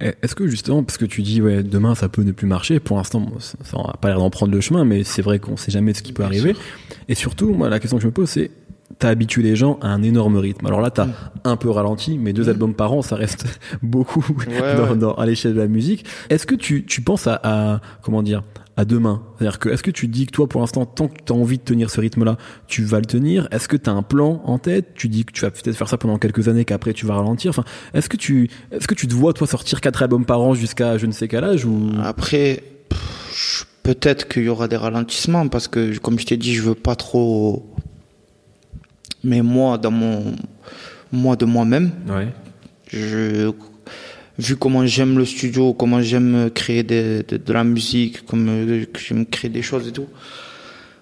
[0.00, 2.80] Eh, est-ce que justement, parce que tu dis ouais, demain ça peut ne plus marcher,
[2.80, 5.70] pour l'instant ça n'a pas l'air d'en prendre le chemin, mais c'est vrai qu'on sait
[5.70, 6.54] jamais ce qui peut arriver.
[7.08, 8.50] Et surtout, moi la question que je me pose c'est
[8.98, 10.66] t'as habitué les gens à un énorme rythme.
[10.66, 11.14] Alors là, t'as mm.
[11.44, 12.50] un peu ralenti, mais deux mm.
[12.50, 13.44] albums par an, ça reste
[13.82, 14.96] beaucoup ouais, dans, ouais.
[14.96, 16.04] Dans, à l'échelle de la musique.
[16.30, 18.42] Est-ce que tu, tu penses à, à, comment dire
[18.76, 19.22] à demain?
[19.38, 21.58] C'est-à-dire que est-ce que tu dis que toi, pour l'instant, tant que tu as envie
[21.58, 23.48] de tenir ce rythme-là, tu vas le tenir?
[23.50, 24.94] Est-ce que tu as un plan en tête?
[24.94, 27.50] Tu dis que tu vas peut-être faire ça pendant quelques années, qu'après tu vas ralentir.
[27.50, 27.64] Enfin,
[27.94, 30.98] est-ce que tu, est-ce que tu te vois toi sortir quatre albums par an jusqu'à
[30.98, 31.90] je ne sais quel âge ou?
[32.02, 32.62] Après,
[33.86, 36.96] peut-être qu'il y aura des ralentissements parce que, comme je t'ai dit, je veux pas
[36.96, 37.64] trop.
[39.22, 40.34] Mais moi, dans mon
[41.12, 42.28] moi de moi-même, ouais.
[42.88, 43.52] je
[44.38, 48.66] vu comment j'aime le studio, comment j'aime créer de, de, de, la musique, comme
[48.98, 50.08] j'aime créer des choses et tout,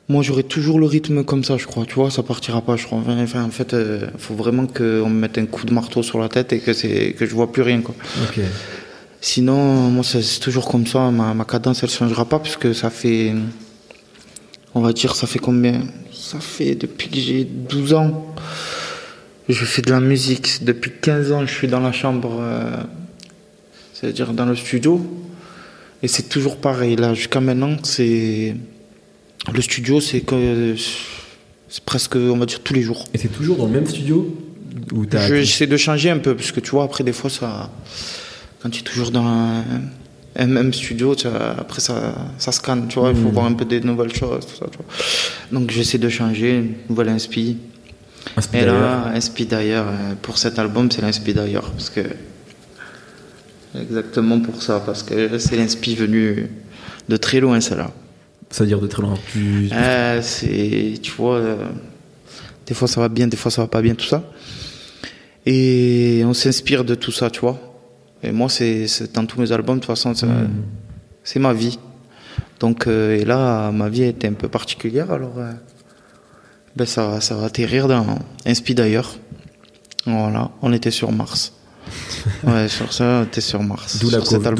[0.08, 1.86] moi j'aurai toujours le rythme comme ça, je crois.
[1.86, 2.98] Tu vois, ça partira pas, je crois.
[2.98, 6.18] Enfin, en fait, il euh, faut vraiment qu'on me mette un coup de marteau sur
[6.20, 7.94] la tête et que c'est que je vois plus rien, quoi.
[8.28, 8.44] Okay.
[9.26, 11.10] Sinon, moi c'est toujours comme ça.
[11.10, 13.32] Ma, ma cadence, elle changera pas puisque ça fait,
[14.74, 15.80] on va dire, ça fait combien?
[16.12, 18.34] Ça fait depuis que j'ai 12 ans.
[19.48, 20.62] Je fais de la musique.
[20.62, 22.36] Depuis 15 ans, je suis dans la chambre.
[22.38, 22.82] Euh,
[23.94, 25.00] c'est-à-dire dans le studio.
[26.02, 26.94] Et c'est toujours pareil.
[26.96, 28.54] Là, jusqu'à maintenant, c'est.
[29.50, 30.74] Le studio, c'est que.
[31.70, 33.06] C'est presque, on va dire, tous les jours.
[33.14, 34.36] Et c'est toujours dans le même studio?
[35.18, 37.70] J'essaie de changer un peu, parce que tu vois, après, des fois, ça.
[38.64, 39.62] Quand tu es toujours dans un,
[40.36, 43.32] un même studio, tu vois, après, ça, ça scanne, tu vois, il faut mmh.
[43.32, 44.86] voir un peu des nouvelles choses, tout ça, tu vois.
[45.52, 47.58] Donc, j'essaie de changer, une nouvelle inspi.
[48.54, 49.86] Et là, inspi d'ailleurs,
[50.22, 52.00] pour cet album, c'est l'inspi d'ailleurs, parce que
[53.80, 56.48] Exactement pour ça, parce que c'est l'inspi venu
[57.08, 57.90] de très loin, celle-là.
[58.50, 59.68] C'est-à-dire de très loin plus...
[59.72, 61.56] euh, C'est, tu vois, euh,
[62.66, 64.22] des fois ça va bien, des fois ça va pas bien, tout ça.
[65.44, 67.73] Et on s'inspire de tout ça, tu vois.
[68.24, 71.42] Et moi, c'est dans tous mes albums, de toute façon, c'est mmh.
[71.42, 71.78] ma vie.
[72.60, 75.52] Donc, euh, et là, ma vie était un peu particulière, alors euh,
[76.76, 79.16] ben ça, ça va atterrir dans Inspi d'ailleurs.
[80.06, 81.52] Voilà, on était sur Mars.
[82.44, 83.98] ouais, sur ça, t'es sur Mars.
[84.00, 84.18] D'où la,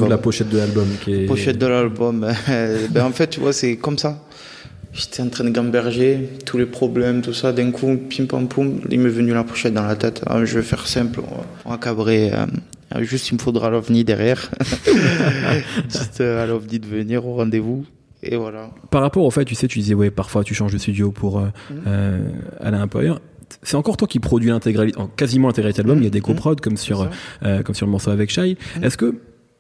[0.09, 0.89] la, pochette de l'album.
[1.07, 1.27] Est...
[1.27, 2.21] Pochette de l'album.
[2.91, 4.19] ben, en fait, tu vois, c'est comme ça.
[4.93, 7.53] J'étais en train de gamberger, tous les problèmes, tout ça.
[7.53, 10.23] D'un coup, pim pam poum, il m'est venu la pochette dans la tête.
[10.27, 11.21] Ah, je vais faire simple,
[11.65, 12.33] on va cabrer.
[12.33, 12.47] Euh,
[13.03, 14.51] juste, il me faudra l'OVNI derrière.
[15.89, 17.85] juste euh, à l'OVNI de venir au rendez-vous.
[18.23, 18.71] Et voilà.
[18.91, 21.39] Par rapport au fait, tu sais, tu disais, ouais, parfois tu changes de studio pour
[21.39, 21.75] euh, mmh.
[21.87, 22.29] euh,
[22.61, 23.21] aller ailleurs
[23.63, 26.03] c'est encore toi qui produis l'intégralité, quasiment l'intégralité de l'album.
[26.03, 26.23] Il y a des mmh.
[26.23, 27.09] coprods comme sur,
[27.43, 28.57] euh, comme sur le morceau avec Shai.
[28.77, 28.85] Mmh.
[28.85, 29.15] Est-ce que,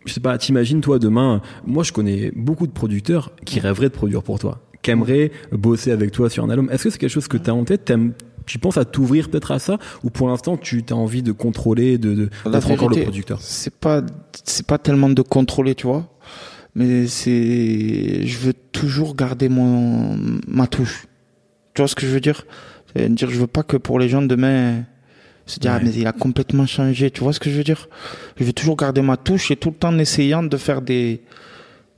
[0.04, 3.94] je sais pas, t'imagines toi demain, moi je connais beaucoup de producteurs qui rêveraient de
[3.94, 6.68] produire pour toi, qui aimeraient bosser avec toi sur un album.
[6.70, 7.92] Est-ce que c'est quelque chose que tu as en tête?
[8.46, 11.98] Tu penses à t'ouvrir peut-être à ça ou pour l'instant tu as envie de contrôler
[11.98, 14.02] de, de d'être encore le producteur c'est pas
[14.44, 16.08] c'est pas tellement de contrôler tu vois
[16.74, 21.06] mais c'est je veux toujours garder mon ma touche.
[21.74, 22.44] Tu vois ce que je veux dire?
[22.96, 24.84] Dire je veux pas que pour les gens demain
[25.46, 25.78] se dire ouais.
[25.80, 27.10] ah, mais il a complètement changé.
[27.10, 27.88] Tu vois ce que je veux dire?
[28.36, 31.22] Je veux toujours garder ma touche et tout le temps en essayant de faire des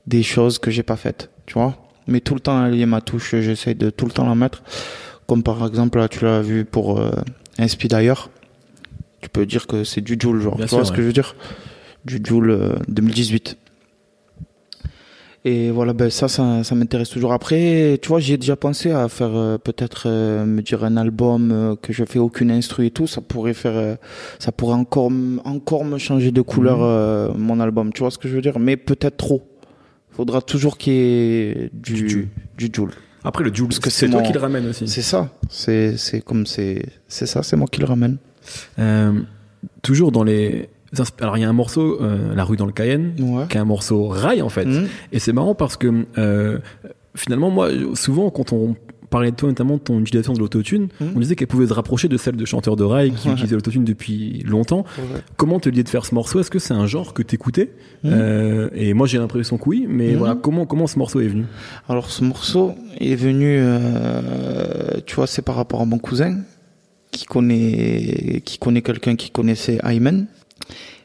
[0.05, 1.75] des choses que j'ai pas faites tu vois?
[2.07, 4.63] Mais tout le temps allier ma touche j'essaie de tout le temps la mettre
[5.27, 7.11] comme par exemple là tu l'as vu pour euh,
[7.59, 8.29] Inspi d'ailleurs
[9.21, 11.07] tu peux dire que c'est du Joule genre Bien tu sûr, vois ce que je
[11.07, 11.35] veux dire?
[12.05, 13.57] Du Joule euh, 2018
[15.45, 17.31] et voilà, ben ça, ça, ça m'intéresse toujours.
[17.31, 21.51] Après, tu vois, j'ai déjà pensé à faire euh, peut-être euh, me dire un album
[21.53, 23.07] euh, que je fais aucune instru et tout.
[23.07, 23.95] Ça pourrait faire, euh,
[24.39, 25.09] ça pourrait encore,
[25.45, 27.37] encore me changer de couleur mmh.
[27.37, 27.93] mon album.
[27.93, 28.59] Tu vois ce que je veux dire?
[28.59, 29.41] Mais peut-être trop.
[30.11, 32.91] Faudra toujours qu'il y ait du du, du Joule.
[33.27, 34.87] Après le que c'est toi qui le ramène aussi.
[34.87, 35.29] C'est ça.
[35.49, 37.43] C'est c'est comme c'est c'est ça.
[37.43, 38.17] C'est moi qui le ramène.
[39.81, 40.69] toujours dans les
[41.19, 43.45] alors il y a un morceau, euh, La rue dans le Cayenne, ouais.
[43.49, 44.65] qui est un morceau rail en fait.
[44.65, 44.87] Mmh.
[45.11, 46.59] Et c'est marrant parce que euh,
[47.15, 48.75] finalement, moi, souvent, quand on
[49.09, 51.11] parlait de toi, notamment de ton utilisation de l'autotune, Mhm.
[51.15, 53.33] on disait qu'elle pouvait se rapprocher de celle de chanteurs de rail qui Ouais.
[53.33, 54.83] utilisaient l'autotune depuis longtemps.
[55.37, 56.39] Comment te lier de faire ce morceau?
[56.39, 57.71] Est-ce que c'est un genre que t'écoutais?
[58.03, 58.11] Mhm.
[58.13, 60.17] Euh, Et moi, j'ai l'impression que oui, mais Mhm.
[60.17, 61.45] voilà, comment, comment ce morceau est venu?
[61.89, 66.39] Alors ce morceau est venu, euh, tu vois, c'est par rapport à mon cousin
[67.11, 70.27] qui connaît, qui connaît quelqu'un qui connaissait Ayman.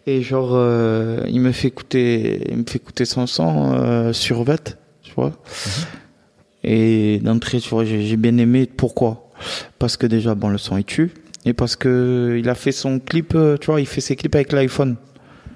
[0.07, 4.77] Et genre, euh, il me fait écouter, il me fait écouter son son sur Vet,
[5.03, 5.33] tu vois.
[6.65, 8.67] Et d'entrée, tu vois, j'ai bien aimé.
[8.67, 9.31] Pourquoi?
[9.79, 11.11] Parce que déjà, bon, le son il tue.
[11.45, 14.35] Et parce que il a fait son clip, euh, tu vois, il fait ses clips
[14.35, 14.97] avec l'iPhone.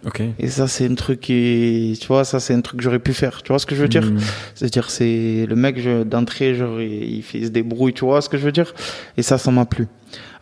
[0.05, 0.23] Ok.
[0.38, 3.12] Et ça, c'est un truc qui, tu vois, ça, c'est un truc que j'aurais pu
[3.12, 3.42] faire.
[3.42, 4.05] Tu vois ce que je veux dire?
[4.05, 4.19] Mhm.
[4.55, 8.29] c'est-à-dire, c'est le mec d'entrée, genre, il, il fait, il se débrouille, tu vois ce
[8.29, 8.73] que je veux dire?
[9.16, 9.87] Et ça, ça m'a plu.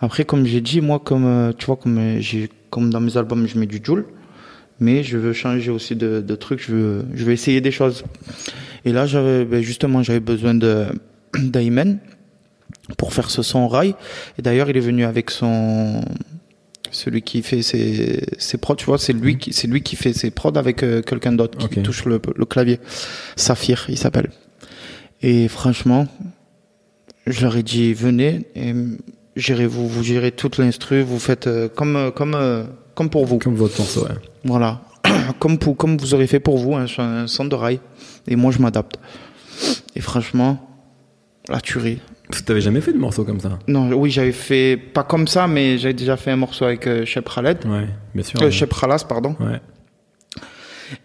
[0.00, 3.16] Après, comme j'ai dit, moi, comme euh, tu vois, comme euh, j'ai, comme dans mes
[3.16, 4.05] albums, je mets du Joule,
[4.81, 6.61] mais je veux changer aussi de, de trucs.
[6.61, 8.05] Je veux, je veux essayer des choses.
[8.84, 10.86] Et là, j'avais, ben, justement, j'avais besoin de
[11.38, 11.98] d'Ayman
[12.98, 13.94] pour faire ce son rail.
[14.38, 16.04] Et d'ailleurs, il est venu avec son
[16.90, 20.12] celui qui fait ses, ses prods, tu vois, c'est lui qui, c'est lui qui fait
[20.12, 22.78] ses prods avec euh, quelqu'un d'autre qui touche le, le clavier.
[23.34, 24.30] Saphir, il s'appelle.
[25.20, 26.06] Et franchement,
[27.26, 28.74] je leur ai dit, venez, et
[29.36, 33.26] gérez vous, vous gérez toute l'instru, vous faites euh, comme, euh, comme, euh, comme pour
[33.26, 33.38] vous.
[33.38, 34.14] Comme votre morceau, ouais.
[34.44, 34.82] Voilà.
[35.38, 37.80] comme, pour, comme vous aurez fait pour vous, un, un son de rail.
[38.26, 38.98] Et moi, je m'adapte.
[39.94, 40.58] Et franchement,
[41.48, 42.00] la tuerie.
[42.30, 43.58] Que t'avais jamais fait de morceau comme ça?
[43.68, 47.04] Non, oui, j'avais fait, pas comme ça, mais j'avais déjà fait un morceau avec euh,
[47.04, 47.64] Shep Khaled.
[47.66, 48.40] Ouais, bien sûr.
[48.40, 48.50] Euh, ouais.
[48.50, 49.37] Shep Khalas, pardon.
[49.40, 49.60] Ouais.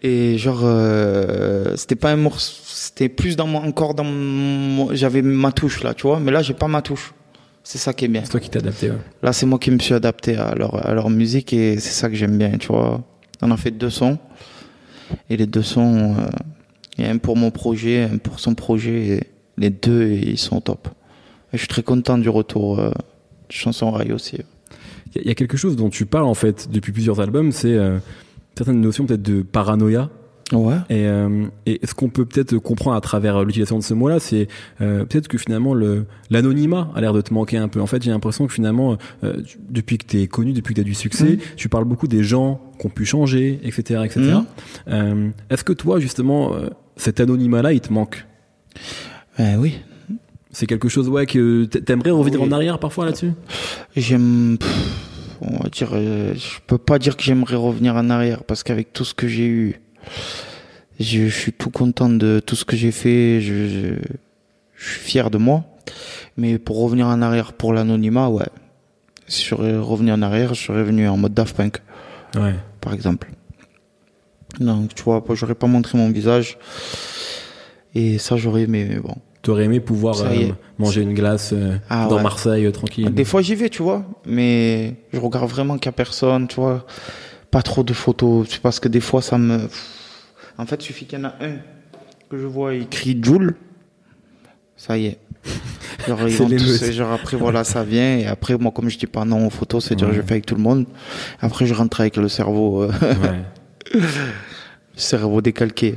[0.02, 5.22] Et genre, euh, c'était pas un morceau, c'était plus dans mon, encore dans mon, j'avais
[5.22, 7.12] ma touche là, tu vois, mais là j'ai pas ma touche.
[7.62, 8.22] C'est ça qui est bien.
[8.24, 8.96] C'est toi qui t'es adapté, ouais.
[9.22, 12.08] Là, c'est moi qui me suis adapté à leur, à leur musique et c'est ça
[12.08, 13.02] que j'aime bien, tu vois.
[13.42, 14.18] On a fait deux sons
[15.28, 16.26] et les deux sons, euh,
[17.00, 19.20] il y a un pour mon projet, un pour son projet et
[19.58, 20.88] les deux ils sont top.
[21.52, 24.36] Et je suis très content du retour euh, de chanson rail aussi.
[24.36, 27.20] Il y a- il y a quelque chose dont tu parles en fait depuis plusieurs
[27.20, 27.98] albums, c'est euh,
[28.56, 30.10] certaines notions peut-être de paranoïa.
[30.52, 30.74] Ouais.
[30.88, 34.48] Et, euh, et ce qu'on peut peut-être comprendre à travers l'utilisation de ce mot-là, c'est
[34.80, 37.80] euh, peut-être que finalement le l'anonymat a l'air de te manquer un peu.
[37.80, 40.80] En fait, j'ai l'impression que finalement, euh, tu- depuis que tu es connu, depuis que
[40.80, 41.38] tu as du succès, Mhm.
[41.56, 44.38] tu parles beaucoup des gens qui ont pu changer, etc., etc.
[44.88, 46.52] Euh, Est-ce que toi, justement,
[47.00, 48.26] cet anonymat-là, il te manque
[49.38, 49.78] Ben oui.
[50.52, 52.48] C'est quelque chose, ouais, que t'aimerais revenir Oui.
[52.48, 53.32] en arrière parfois là-dessus?
[53.96, 54.58] J'aime,
[55.40, 58.92] on va dire, euh, je peux pas dire que j'aimerais revenir en arrière parce qu'avec
[58.92, 59.80] tout ce que j'ai eu,
[60.98, 63.40] je, je suis tout content de tout ce que j'ai fait.
[63.40, 63.86] Je, je,
[64.76, 65.64] je suis fier de moi.
[66.36, 68.46] Mais pour revenir en arrière pour l'anonymat, ouais.
[69.28, 71.80] Si j'aurais revenu en arrière, je serais venu en mode Daft Punk,
[72.36, 72.54] Ouais.
[72.80, 73.30] par exemple.
[74.60, 76.58] Donc, tu vois, j'aurais pas montré mon visage.
[77.94, 79.14] Et ça, j'aurais aimé, mais bon.
[79.42, 82.22] T'aurais aimé pouvoir euh, manger une glace euh, Ah dans ouais.
[82.22, 83.12] Marseille euh, tranquille.
[83.14, 86.56] Des fois j'y vais, tu vois, mais je regarde vraiment qu'il y a personne, tu
[86.56, 86.84] vois.
[87.50, 89.60] Pas trop de photos, c'est parce que des fois ça me.
[90.58, 91.56] En fait, il suffit qu'il y en a un
[92.28, 93.54] que je vois écrit Joule,
[94.76, 95.18] ça y est.
[96.06, 98.98] Genre, ils C'est vont tous, genre après voilà ça vient et après moi comme je
[98.98, 100.14] dis pas non aux photos c'est dire Ouais.
[100.14, 100.86] je fais avec tout le monde
[101.40, 102.88] après je rentre avec le cerveau euh,
[103.92, 104.00] Ouais.
[105.00, 105.96] cerveau décalqué.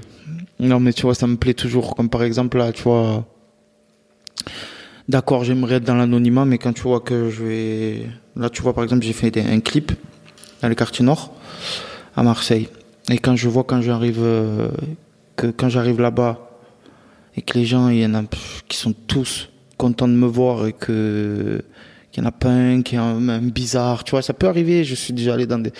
[0.59, 1.95] Non, mais tu vois, ça me plaît toujours.
[1.95, 3.25] Comme par exemple, là, tu vois.
[5.09, 8.07] D'accord, j'aimerais être dans l'anonymat, mais quand tu vois que je vais.
[8.35, 9.91] Là, tu vois, par exemple, j'ai fait un clip
[10.61, 11.33] dans le quartier nord,
[12.15, 12.69] à Marseille.
[13.11, 14.21] Et quand je vois, quand j'arrive.
[14.21, 14.69] euh,
[15.35, 16.49] que quand j'arrive là-bas,
[17.35, 18.23] et que les gens, il y en a
[18.67, 21.63] qui sont tous contents de me voir et que.
[22.13, 24.47] Qu'il y en a pas un qui est un, un bizarre, tu vois, ça peut
[24.47, 24.83] arriver.
[24.83, 25.71] Je suis déjà allé dans des.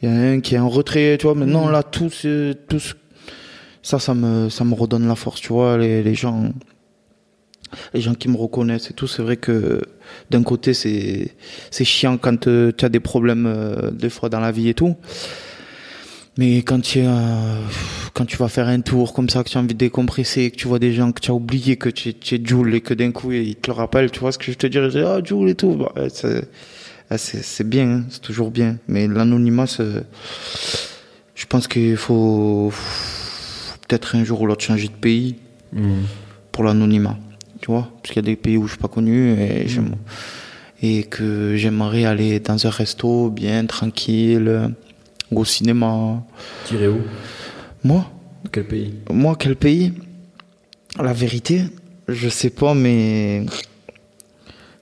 [0.00, 1.34] Il y en a un qui est en retrait, tu vois.
[1.34, 2.94] Maintenant, là, tous, euh, tous,
[3.82, 5.76] ça, ça me, ça me redonne la force, tu vois.
[5.78, 6.52] Les, les gens,
[7.92, 9.80] les gens qui me reconnaissent et tout, c'est vrai que
[10.30, 11.34] d'un côté, c'est,
[11.72, 14.74] c'est chiant quand euh, tu as des problèmes euh, des fois dans la vie et
[14.74, 14.96] tout.
[16.40, 17.00] Mais quand tu,
[18.14, 20.56] quand tu vas faire un tour comme ça, que tu as envie de décompresser, que
[20.56, 22.80] tu vois des gens que tu as oublié que tu es, tu es Joule et
[22.80, 25.20] que d'un coup ils te le rappellent, tu vois ce que je te dirais, ah
[25.22, 26.48] Joule et tout, bah, c'est,
[27.10, 28.78] ah, c'est, c'est bien, hein, c'est toujours bien.
[28.88, 29.66] Mais l'anonymat,
[31.34, 35.36] je pense qu'il faut, faut peut-être un jour ou l'autre changer de pays
[35.74, 36.04] Mhm.
[36.52, 37.18] pour l'anonymat,
[37.60, 39.94] tu vois, parce qu'il y a des pays où je suis pas connu et j'aime-
[40.82, 44.70] et que j'aimerais aller dans un resto bien tranquille,
[45.32, 46.22] au cinéma.
[46.64, 47.00] T'irais où?
[47.84, 48.04] Moi,
[48.52, 48.94] Quel pays?
[49.10, 49.92] Moi quel pays?
[50.98, 51.64] La vérité,
[52.08, 53.46] je sais pas, mais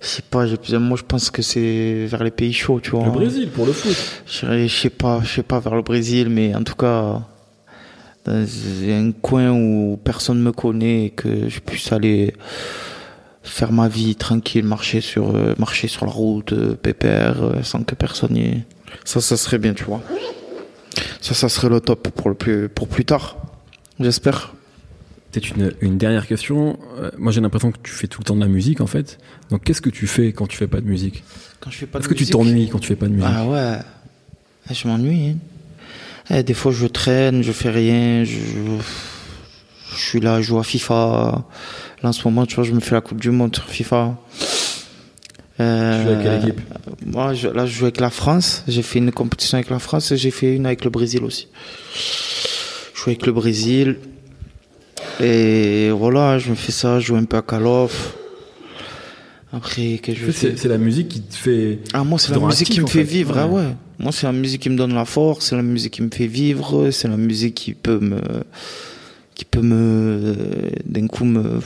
[0.01, 0.47] je sais pas.
[0.79, 3.05] Moi, je pense que c'est vers les pays chauds, tu vois.
[3.05, 3.97] Le Brésil pour le foot.
[4.27, 7.23] Je sais pas, je sais pas vers le Brésil, mais en tout cas
[8.25, 8.47] dans
[8.89, 12.35] un coin où personne me connaît et que je puisse aller
[13.43, 17.83] faire ma vie tranquille, marcher sur, euh, marcher sur la route, euh, pépère, euh, sans
[17.83, 18.65] que personne y...
[19.05, 20.03] Ça, ça serait bien, tu vois.
[21.21, 23.37] Ça, ça serait le top pour, le plus, pour plus tard,
[24.01, 24.55] j'espère.
[25.33, 26.79] Peut-être une, une dernière question.
[26.99, 29.19] Euh, moi, j'ai l'impression que tu fais tout le temps de la musique, en fait.
[29.51, 31.23] Donc, qu'est-ce que tu fais quand tu fais pas de musique?
[31.61, 33.29] Quand je fais pas de Est-ce que tu t'ennuies quand tu fais pas de musique?
[33.31, 33.79] Ah ouais,
[34.71, 35.31] Eh, je m'ennuie.
[35.31, 35.37] hein.
[36.31, 38.39] Eh, des fois, je traîne, je fais rien, je,
[39.93, 41.45] je suis là, je joue à FIFA.
[42.03, 44.17] Là, en ce moment, tu vois, je me fais la Coupe du Monde sur FIFA.
[45.61, 46.61] Euh, Tu joues avec quelle équipe
[47.07, 48.63] Moi, je- là, je joue avec la France.
[48.69, 51.49] J'ai fait une compétition avec la France et j'ai fait une avec le Brésil aussi.
[52.95, 53.97] Je joue avec le Brésil.
[55.21, 58.15] Et voilà, je me fais ça, je joue un peu à Call of.
[59.53, 61.79] Après, que je c'est c'est la musique qui te fait.
[61.95, 63.05] ah, moi, c'est la musique qui me fait fait.
[63.05, 63.35] vivre.
[63.39, 63.63] Ah Ouais.
[63.63, 63.69] ouais.
[63.99, 66.27] Moi, c'est la musique qui me donne la force, c'est la musique qui me fait
[66.27, 68.21] vivre, c'est la musique qui peut me.
[69.35, 70.35] qui peut me.
[70.85, 71.61] d'un coup me.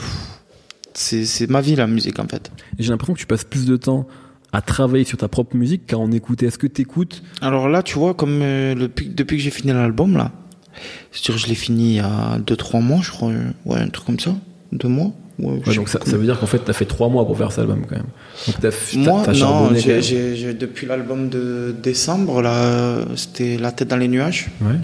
[0.95, 2.51] C'est ma vie, la musique, en fait.
[2.79, 4.07] J'ai l'impression que tu passes plus de temps
[4.53, 6.47] à travailler sur ta propre musique qu'à en écouter.
[6.47, 9.73] Est-ce que tu écoutes Alors là, tu vois, comme euh, le- depuis que j'ai fini
[9.73, 10.31] l'album, là,
[11.13, 13.31] je l'ai fini il y a 2-3 mois, je crois.
[13.31, 14.35] euh, Ouais, un truc comme ça.
[14.73, 15.13] 2 mois.
[15.39, 17.61] Ouais, Donc, ça, ça veut dire qu'en fait, t'as fait trois mois pour faire cet
[17.61, 18.05] album, quand même.
[18.47, 19.71] Donc, t'as- Moi, non,
[20.61, 24.51] depuis l'album de décembre, là, c'était La tête dans les nuages.
[24.61, 24.77] Ouais.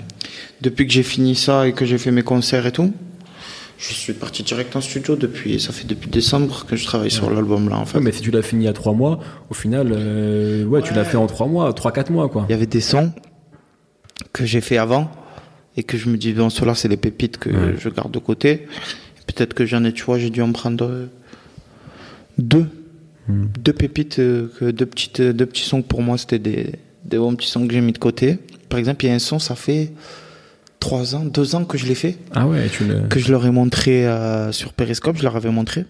[0.63, 2.93] Depuis que j'ai fini ça et que j'ai fait mes concerts et tout,
[3.79, 5.61] je suis parti direct en studio depuis.
[5.61, 7.99] Ça fait depuis décembre que je travaille sur l'album là en fait.
[7.99, 11.05] Ouais, mais si tu l'as fini à trois mois, au final, euh, ouais, tu l'as
[11.05, 12.45] fait en trois mois, trois, quatre mois, quoi.
[12.49, 13.13] Il y avait des sons
[14.33, 15.11] que j'ai fait avant
[15.77, 18.67] et que je me dis bon ceux-là c'est des pépites que je garde de côté.
[19.27, 21.07] Peut-être que j'en ai, tu vois, j'ai dû en prendre euh,
[22.39, 22.67] deux,
[23.29, 23.45] Hmm.
[23.63, 26.73] deux pépites, euh, que deux petites, deux petits sons que pour moi c'était des
[27.05, 28.39] des bons petits sons que j'ai mis de côté.
[28.71, 29.93] Par exemple, il y a un son, ça fait
[30.89, 32.17] trois ans, deux ans que je l'ai fait.
[32.35, 33.01] Ah ouais, tu le.
[33.09, 35.85] que je leur ai montré euh, sur Periscope, je leur avais montré.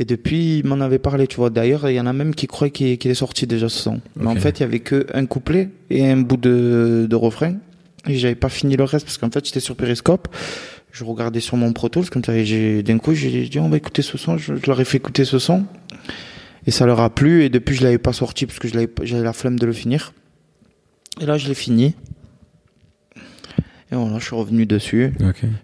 [0.00, 1.50] Et depuis, ils m'en avaient parlé, tu vois.
[1.50, 4.00] D'ailleurs, il y en a même qui croient qu'il est sorti déjà ce son.
[4.16, 7.54] Mais en fait, il y avait que un couplet et un bout de, de refrain.
[8.08, 10.26] Et j'avais pas fini le reste parce qu'en fait, j'étais sur Periscope.
[10.90, 12.34] Je regardais sur mon Pro Tools comme ça.
[12.34, 14.38] Et j'ai, d'un coup, j'ai dit, on va écouter ce son.
[14.38, 15.66] Je, je leur ai fait écouter ce son.
[16.66, 17.44] Et ça leur a plu.
[17.44, 20.14] Et depuis, je l'avais pas sorti parce que j'avais la flemme de le finir.
[21.20, 21.94] Et là, je l'ai fini.
[23.92, 25.12] Et voilà, je suis revenu dessus.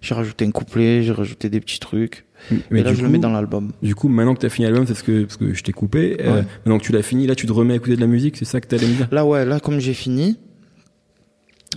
[0.02, 2.26] J'ai rajouté un couplet, j'ai rajouté des petits trucs.
[2.70, 3.72] Mais et là, je coup, le mets dans l'album.
[3.82, 6.18] Du coup, maintenant que t'as fini l'album, c'est ce que, parce que je t'ai coupé.
[6.20, 8.36] euh, maintenant que tu l'as fini, là, tu te remets à écouter de la musique,
[8.36, 9.08] c'est ça que t'allais me dire?
[9.10, 10.36] Là, ouais, là, comme j'ai fini,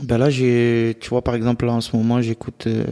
[0.04, 2.84] ben là, j'ai, tu vois, par exemple, là, en ce moment, j'écoute, euh,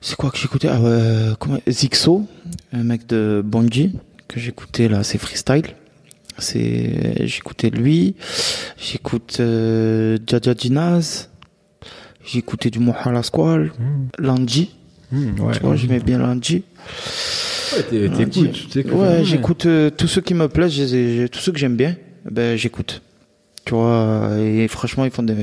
[0.00, 0.68] c'est quoi que j'écoutais?
[0.68, 2.26] Ah, ouais, comment, Zixo,
[2.72, 3.92] un mec de Bonji,
[4.28, 5.66] que j'écoutais, là, c'est freestyle.
[6.38, 8.16] C'est, j'écoutais lui,
[8.76, 11.30] j'écoute, euh, Jaja Dinaz,
[12.26, 13.72] j'écoutais du Mohala Squall,
[14.18, 14.74] Lanji,
[15.12, 15.52] Hmm, ouais.
[15.54, 16.64] tu vois, j'aimais bien Lanji.
[17.76, 21.52] Ouais, t'es- Ouais, t'écoutes, Ouais, j'écoute euh, tous ceux qui me plaisent, j'ai- tous ceux
[21.52, 21.96] que j'aime bien,
[22.30, 23.02] ben j'écoute.
[23.64, 25.34] Tu vois, et franchement, ils font des,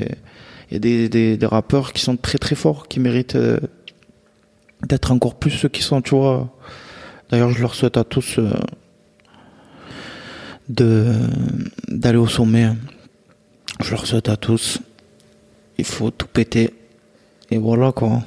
[0.70, 3.60] il y a des, des, des rappeurs qui sont très très forts, qui méritent euh,
[4.88, 6.50] d'être encore plus ceux qui sont, tu vois.
[7.30, 8.52] D'ailleurs, je leur souhaite à tous euh,
[10.70, 11.06] de
[11.88, 12.70] d'aller au sommet.
[13.84, 14.80] Je leur souhaite à tous.
[15.82, 16.74] Il faut tout péter.
[17.50, 18.22] Et voilà quoi.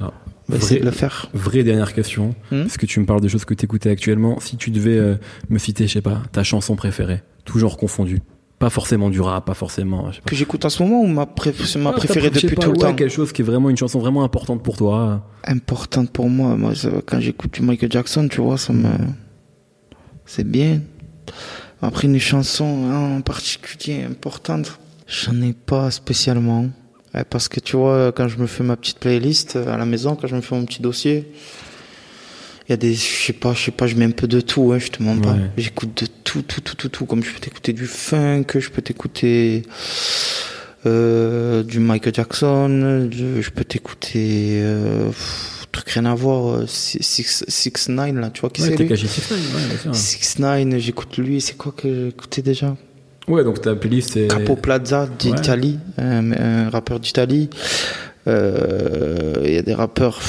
[0.00, 0.12] Ah,
[0.48, 1.28] vrai- essayer de le faire.
[1.32, 2.34] Vraie dernière question.
[2.50, 2.62] Hmm?
[2.62, 4.40] Parce que tu me parles de choses que t'écoutais actuellement?
[4.40, 5.14] Si tu devais euh,
[5.48, 8.20] me citer, je sais pas, ta chanson préférée, toujours confondue.
[8.58, 10.10] Pas forcément du rap, pas forcément.
[10.10, 10.30] Je sais pas.
[10.30, 12.72] Que j'écoute en ce moment ou ma, pré- c'est ma Ah, préférée depuis pas, tout
[12.72, 12.94] le ouais, temps?
[12.94, 15.28] quelque chose qui est vraiment une chanson vraiment importante pour toi.
[15.44, 16.56] Importante pour moi.
[16.56, 16.72] moi
[17.06, 18.88] quand j'écoute du Michael Jackson, tu vois, ça me.
[20.24, 20.80] C'est bien.
[21.82, 26.66] Après, une chanson hein, en particulier importante, j'en ai pas spécialement.
[27.24, 30.16] Parce que tu vois, quand je me fais ma petite playlist euh, à la maison,
[30.16, 31.30] quand je me fais mon petit dossier,
[32.68, 34.40] il y a des, je sais pas, je sais pas, je mets un peu de
[34.40, 35.32] tout, hein, je te mens pas.
[35.32, 35.50] Ouais.
[35.56, 37.06] J'écoute de tout, tout, tout, tout, tout.
[37.06, 39.62] Comme je peux t'écouter du funk, je peux t'écouter
[40.84, 45.10] euh, du Michael Jackson, je, je peux t'écouter euh,
[45.76, 48.76] truc rien à voir, euh, Six, Six, Six Nine là, tu vois qui Ouais, c'est
[48.76, 49.94] lui caché Six Nine, ouais, bien sûr.
[49.94, 52.76] Six Nine, j'écoute lui, c'est quoi que j'écoutais déjà?
[53.28, 54.28] Ouais, donc ta playlist c'est.
[54.28, 57.50] Capo Plaza d'Italie, un, un rappeur d'Italie.
[58.28, 60.20] Euh, Il y a des rappeurs.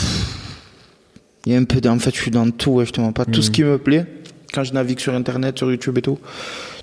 [1.45, 1.79] Il y a un peu.
[1.79, 2.71] de- En fait, je suis dans tout.
[2.71, 3.25] Ouais, je te mens pas.
[3.25, 3.53] Tout ce Mhm.
[3.55, 4.05] qui me plaît,
[4.53, 6.19] quand je navigue sur Internet, sur YouTube et tout,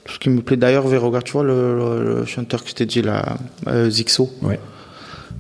[0.05, 0.57] tout ce qui me plaît.
[0.57, 3.37] D'ailleurs, regarde, tu vois le, le- le chanteur que je t'ai dit là,
[3.69, 4.31] euh, Zixo.
[4.43, 4.59] Ouais.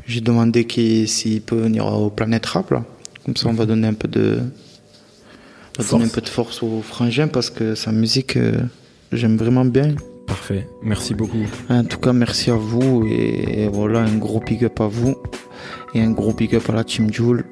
[0.07, 0.67] J'ai demandé
[1.07, 2.85] s'il peut venir au Planète Rap là.
[3.25, 4.41] Comme ça, on va donner un peu de.
[5.79, 8.53] On va donner un peu de force au frangin parce que sa musique, euh,
[9.13, 9.95] j'aime vraiment bien.
[10.27, 10.67] Parfait.
[10.83, 11.47] Merci beaucoup.
[11.69, 15.15] En tout cas, merci à vous et voilà, un gros big up à vous
[15.95, 17.45] et un gros big up à la team Joule.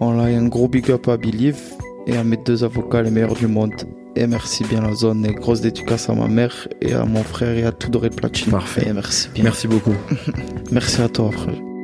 [0.00, 1.60] Voilà, et un gros big up à Believe
[2.06, 3.72] et à mes deux avocats les meilleurs du monde.
[4.14, 7.56] Et merci bien la zone et grosse dédicace à ma mère et à mon frère
[7.56, 8.50] et à tout Doré Platine.
[8.50, 8.88] Parfait.
[8.88, 9.44] Et merci bien.
[9.44, 9.96] Merci beaucoup.
[10.72, 11.75] Merci à toi, frère.